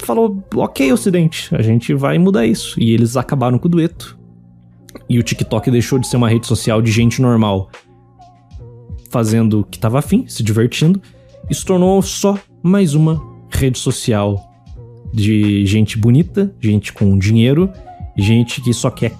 falou: 0.00 0.44
ok, 0.54 0.92
Ocidente, 0.92 1.48
a 1.54 1.62
gente 1.62 1.94
vai 1.94 2.18
mudar 2.18 2.44
isso. 2.44 2.78
E 2.78 2.92
eles 2.92 3.16
acabaram 3.16 3.58
com 3.58 3.66
o 3.66 3.70
dueto. 3.70 4.18
E 5.08 5.18
o 5.18 5.22
TikTok 5.22 5.70
deixou 5.70 5.98
de 5.98 6.06
ser 6.06 6.18
uma 6.18 6.28
rede 6.28 6.46
social 6.46 6.82
de 6.82 6.92
gente 6.92 7.22
normal 7.22 7.70
fazendo 9.10 9.60
o 9.60 9.64
que 9.64 9.78
tava 9.78 10.00
afim, 10.00 10.26
se 10.26 10.42
divertindo, 10.42 11.00
e 11.48 11.54
se 11.54 11.64
tornou 11.64 12.02
só 12.02 12.38
mais 12.62 12.94
uma 12.94 13.22
rede 13.50 13.78
social 13.78 14.44
de 15.12 15.64
gente 15.66 15.96
bonita, 15.96 16.52
gente 16.60 16.92
com 16.92 17.16
dinheiro, 17.18 17.70
gente 18.16 18.60
que 18.60 18.72
só 18.72 18.90
quer 18.90 19.12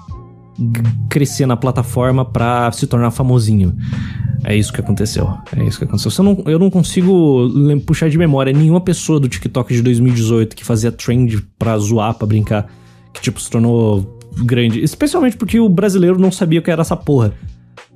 crescer 1.09 1.46
na 1.46 1.57
plataforma 1.57 2.24
pra 2.24 2.70
se 2.72 2.87
tornar 2.87 3.11
famosinho. 3.11 3.77
É 4.44 4.57
isso 4.57 4.72
que 4.72 4.81
aconteceu. 4.81 5.29
É 5.57 5.64
isso 5.64 5.79
que 5.79 5.85
aconteceu. 5.85 6.11
Eu 6.18 6.24
não, 6.24 6.44
eu 6.46 6.59
não 6.59 6.70
consigo 6.70 7.48
puxar 7.87 8.09
de 8.09 8.18
memória 8.18 8.53
nenhuma 8.53 8.81
pessoa 8.81 9.18
do 9.20 9.29
TikTok 9.29 9.72
de 9.74 9.83
2018 9.83 10.57
que 10.57 10.64
fazia 10.64 10.92
trend 10.92 11.44
pra 11.59 11.77
zoar, 11.79 12.14
pra 12.14 12.27
brincar, 12.27 12.66
que 13.12 13.20
tipo 13.20 13.40
se 13.40 13.51
tornou 13.51 14.18
grande. 14.44 14.81
Especialmente 14.83 15.37
porque 15.37 15.59
o 15.59 15.68
brasileiro 15.68 16.18
não 16.18 16.31
sabia 16.31 16.61
o 16.61 16.62
que 16.62 16.70
era 16.70 16.83
essa 16.83 16.96
porra. 16.96 17.33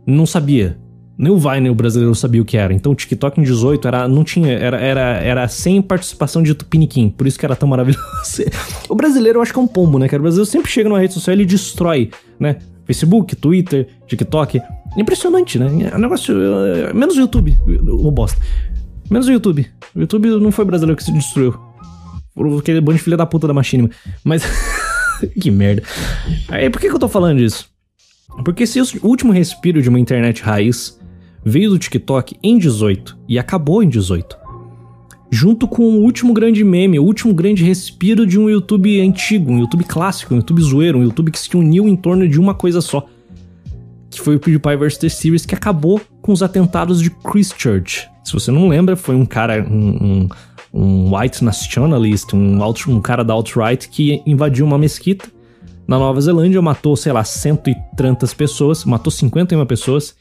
Não 0.07 0.26
sabia. 0.26 0.78
Nem 1.16 1.31
o 1.31 1.38
Vine 1.38 1.68
o 1.68 1.75
brasileiro 1.75 2.14
sabia 2.14 2.40
o 2.40 2.44
que 2.44 2.57
era. 2.57 2.72
Então 2.72 2.92
o 2.92 2.94
TikTok 2.94 3.40
em 3.40 3.44
18 3.44 3.87
era, 3.87 4.09
não 4.09 4.25
tinha, 4.25 4.53
era, 4.53 4.79
era, 4.79 5.01
era 5.20 5.48
sem 5.48 5.81
participação 5.83 6.42
de 6.42 6.55
Tupiniquim. 6.55 7.11
Por 7.11 7.27
isso 7.27 7.38
que 7.38 7.44
era 7.44 7.55
tão 7.55 7.68
maravilhoso. 7.68 8.03
o 8.88 8.94
brasileiro 8.94 9.38
eu 9.38 9.42
acho 9.42 9.53
que 9.53 9.59
é 9.59 9.62
um 9.62 9.66
pombo, 9.66 9.98
né, 9.98 10.09
cara? 10.09 10.20
O 10.20 10.25
brasileiro 10.25 10.51
sempre 10.51 10.70
chega 10.70 10.88
numa 10.88 10.98
rede 10.98 11.14
social 11.14 11.37
e 11.37 11.44
destrói, 11.44 12.11
né? 12.40 12.57
Facebook, 12.85 13.37
Twitter, 13.37 13.88
TikTok. 14.07 14.61
Impressionante, 14.96 15.59
né? 15.59 15.90
É 15.92 15.96
um 15.96 16.01
negócio. 16.01 16.35
É, 16.66 16.92
menos 16.92 17.16
o 17.16 17.20
YouTube, 17.20 17.57
o 17.88 18.11
bosta. 18.11 18.40
Menos 19.11 19.29
o 19.29 19.33
YouTube. 19.33 19.66
O 19.94 20.01
YouTube 20.01 20.29
não 20.29 20.51
foi 20.51 20.64
brasileiro 20.64 20.96
que 20.96 21.05
se 21.05 21.12
destruiu. 21.12 21.55
Aquele 22.59 22.81
bando 22.81 22.98
de 22.98 23.05
filha 23.05 23.16
da 23.16 23.27
puta 23.27 23.46
da 23.46 23.55
Machinima. 23.55 23.90
Mas. 24.25 24.42
que 25.40 25.51
merda. 25.51 25.83
Aí, 26.48 26.68
por 26.70 26.81
que, 26.81 26.88
que 26.88 26.94
eu 26.94 26.98
tô 26.98 27.09
falando 27.09 27.38
disso? 27.38 27.70
Porque 28.44 28.66
se 28.66 28.81
o 28.81 28.87
último 29.03 29.33
respiro 29.33 29.83
de 29.83 29.88
uma 29.88 30.01
internet 30.01 30.42
raiz 30.42 30.98
veio 31.44 31.70
do 31.70 31.78
TikTok 31.78 32.37
em 32.42 32.59
18 32.59 33.18
e 33.28 33.38
acabou 33.38 33.83
em 33.83 33.88
18. 33.88 34.37
junto 35.35 35.66
com 35.66 35.83
o 35.83 36.02
último 36.02 36.35
grande 36.35 36.62
meme, 36.62 36.98
o 36.98 37.05
último 37.05 37.33
grande 37.33 37.64
respiro 37.64 38.26
de 38.26 38.38
um 38.38 38.50
YouTube 38.50 39.00
antigo, 39.00 39.50
um 39.50 39.61
YouTube 39.61 39.85
clássico, 39.85 40.35
um 40.35 40.37
YouTube 40.37 40.61
zoeiro, 40.61 40.98
um 40.98 41.02
YouTube 41.02 41.31
que 41.31 41.38
se 41.38 41.57
uniu 41.57 41.88
em 41.88 41.96
torno 41.96 42.28
de 42.28 42.38
uma 42.38 42.55
coisa 42.55 42.83
só. 42.83 43.07
Que 44.11 44.20
foi 44.20 44.37
o 44.37 44.38
PewDiePie 44.38 44.76
vs 44.76 44.98
The 44.98 45.09
Series, 45.09 45.46
que 45.46 45.55
acabou 45.55 45.98
com 46.20 46.33
os 46.33 46.42
atentados 46.42 47.00
de 47.00 47.09
Christchurch. 47.09 48.11
Se 48.22 48.33
você 48.35 48.50
não 48.50 48.68
lembra, 48.68 48.94
foi 48.94 49.14
um 49.14 49.24
cara, 49.24 49.66
um, 49.66 50.28
um, 50.74 51.09
um 51.11 51.16
white 51.16 51.42
nationalist, 51.42 52.35
um, 52.35 52.62
alt, 52.62 52.87
um 52.87 53.00
cara 53.00 53.24
da 53.24 53.33
alt-right 53.33 53.88
que 53.88 54.20
invadiu 54.26 54.66
uma 54.66 54.76
mesquita 54.76 55.31
na 55.88 55.98
Nova 55.98 56.20
Zelândia, 56.20 56.61
matou, 56.61 56.94
sei 56.94 57.11
lá, 57.11 57.24
cento 57.24 57.70
e 57.70 57.76
tantas 57.96 58.35
pessoas, 58.35 58.85
matou 58.85 59.11
51 59.11 59.64
pessoas 59.64 60.14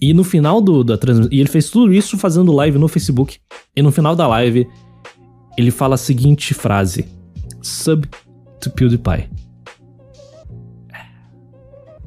e 0.00 0.14
no 0.14 0.24
final 0.24 0.60
do, 0.60 0.82
da 0.82 0.96
transmissão. 0.96 1.32
E 1.32 1.40
ele 1.40 1.48
fez 1.48 1.68
tudo 1.70 1.92
isso 1.92 2.16
fazendo 2.16 2.52
live 2.52 2.78
no 2.78 2.88
Facebook. 2.88 3.38
E 3.76 3.82
no 3.82 3.92
final 3.92 4.16
da 4.16 4.26
live, 4.26 4.66
ele 5.58 5.70
fala 5.70 5.96
a 5.96 5.98
seguinte 5.98 6.54
frase: 6.54 7.06
Sub 7.60 8.08
to 8.60 8.70
PewDiePie. 8.70 9.28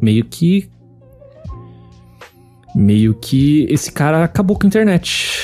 Meio 0.01 0.25
que. 0.25 0.69
Meio 2.75 3.13
que 3.13 3.67
esse 3.69 3.91
cara 3.91 4.23
acabou 4.23 4.57
com 4.57 4.65
a 4.65 4.67
internet. 4.67 5.39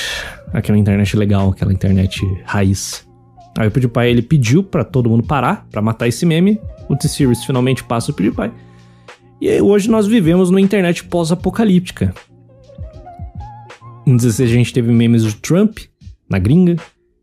Aquela 0.51 0.77
internet 0.77 1.15
legal, 1.15 1.51
aquela 1.51 1.71
internet 1.71 2.21
raiz. 2.43 3.07
Aí 3.57 3.67
o 3.67 3.71
PewDiePie 3.71 4.07
ele 4.07 4.21
pediu 4.23 4.63
para 4.63 4.83
todo 4.83 5.09
mundo 5.09 5.23
parar, 5.23 5.67
para 5.69 5.81
matar 5.81 6.07
esse 6.07 6.25
meme. 6.25 6.59
O 6.87 6.95
T-Series 6.95 7.43
finalmente 7.43 7.83
passa 7.83 8.11
o 8.11 8.13
PewDiePie. 8.15 8.51
E 9.39 9.61
hoje 9.61 9.89
nós 9.89 10.07
vivemos 10.07 10.49
numa 10.49 10.59
internet 10.59 11.03
pós-apocalíptica. 11.03 12.13
Em 14.09 14.17
16 14.17 14.49
a 14.49 14.53
gente 14.53 14.73
teve 14.73 14.91
memes 14.91 15.23
do 15.23 15.33
Trump, 15.33 15.77
na 16.27 16.39
gringa. 16.39 16.77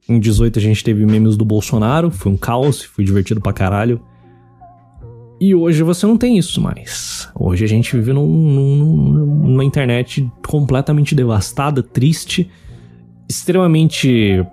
Em 0.08 0.20
18 0.20 0.56
a 0.60 0.62
gente 0.62 0.84
teve 0.84 1.04
memes 1.04 1.36
do 1.36 1.44
Bolsonaro, 1.44 2.12
foi 2.12 2.30
um 2.30 2.36
caos, 2.36 2.80
foi 2.84 3.04
divertido 3.04 3.40
pra 3.40 3.52
caralho. 3.52 4.00
E 5.40 5.52
hoje 5.52 5.82
você 5.82 6.06
não 6.06 6.16
tem 6.16 6.38
isso 6.38 6.60
mais. 6.60 7.28
Hoje 7.34 7.64
a 7.64 7.66
gente 7.66 7.96
vive 7.96 8.12
num, 8.12 8.24
num, 8.24 8.94
numa 9.48 9.64
internet 9.64 10.30
completamente 10.46 11.12
devastada, 11.12 11.82
triste, 11.82 12.48
extremamente 13.28 14.46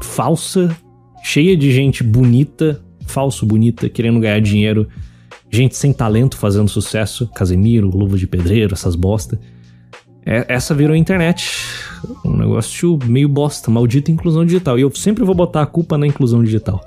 falsa, 0.00 0.74
cheia 1.24 1.56
de 1.56 1.72
gente 1.72 2.04
bonita, 2.04 2.80
falso 3.04 3.44
bonita, 3.44 3.88
querendo 3.88 4.20
ganhar 4.20 4.40
dinheiro, 4.40 4.86
gente 5.50 5.74
sem 5.74 5.92
talento 5.92 6.36
fazendo 6.36 6.68
sucesso, 6.68 7.26
Casemiro, 7.34 7.90
Luva 7.90 8.16
de 8.16 8.28
Pedreiro, 8.28 8.74
essas 8.74 8.94
bosta. 8.94 9.40
É, 10.24 10.44
essa 10.48 10.74
virou 10.74 10.94
internet. 10.94 11.50
Um 12.24 12.36
negócio 12.36 12.98
meio 13.04 13.28
bosta, 13.28 13.70
maldita 13.70 14.10
inclusão 14.10 14.44
digital. 14.44 14.78
E 14.78 14.82
eu 14.82 14.94
sempre 14.94 15.24
vou 15.24 15.34
botar 15.34 15.62
a 15.62 15.66
culpa 15.66 15.96
na 15.98 16.06
inclusão 16.06 16.42
digital. 16.42 16.82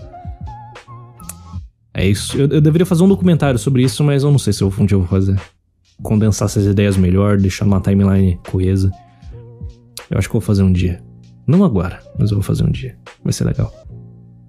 É 1.94 2.08
isso. 2.08 2.38
Eu, 2.38 2.48
eu 2.48 2.62
deveria 2.62 2.86
fazer 2.86 3.04
um 3.04 3.08
documentário 3.08 3.60
sobre 3.60 3.84
isso, 3.84 4.04
mas 4.04 4.24
eu 4.24 4.32
não 4.32 4.40
sei 4.40 4.52
se 4.52 4.64
eu, 4.64 4.74
um 4.80 4.86
dia 4.86 4.96
eu 4.96 5.02
vou 5.02 5.08
fazer. 5.08 5.40
Condensar 6.02 6.48
essas 6.48 6.66
ideias 6.66 6.98
melhor, 6.98 7.38
deixar 7.38 7.66
uma 7.66 7.80
timeline 7.80 8.40
coesa. 8.50 8.92
Eu 10.10 10.18
acho 10.18 10.28
que 10.28 10.36
eu 10.36 10.40
vou 10.40 10.46
fazer 10.46 10.64
um 10.64 10.72
dia. 10.72 11.02
Não 11.46 11.64
agora, 11.64 12.00
mas 12.18 12.32
eu 12.32 12.38
vou 12.38 12.44
fazer 12.44 12.64
um 12.64 12.72
dia. 12.72 12.98
Vai 13.24 13.34
ser 13.34 13.46
legal. 13.46 13.72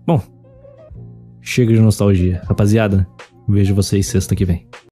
Bom, 0.06 0.22
chega 1.40 1.72
de 1.72 1.80
nostalgia. 1.80 2.42
Rapaziada, 2.46 3.06
vejo 3.48 3.74
vocês 3.74 4.06
sexta 4.06 4.34
que 4.34 4.44
vem. 4.44 4.66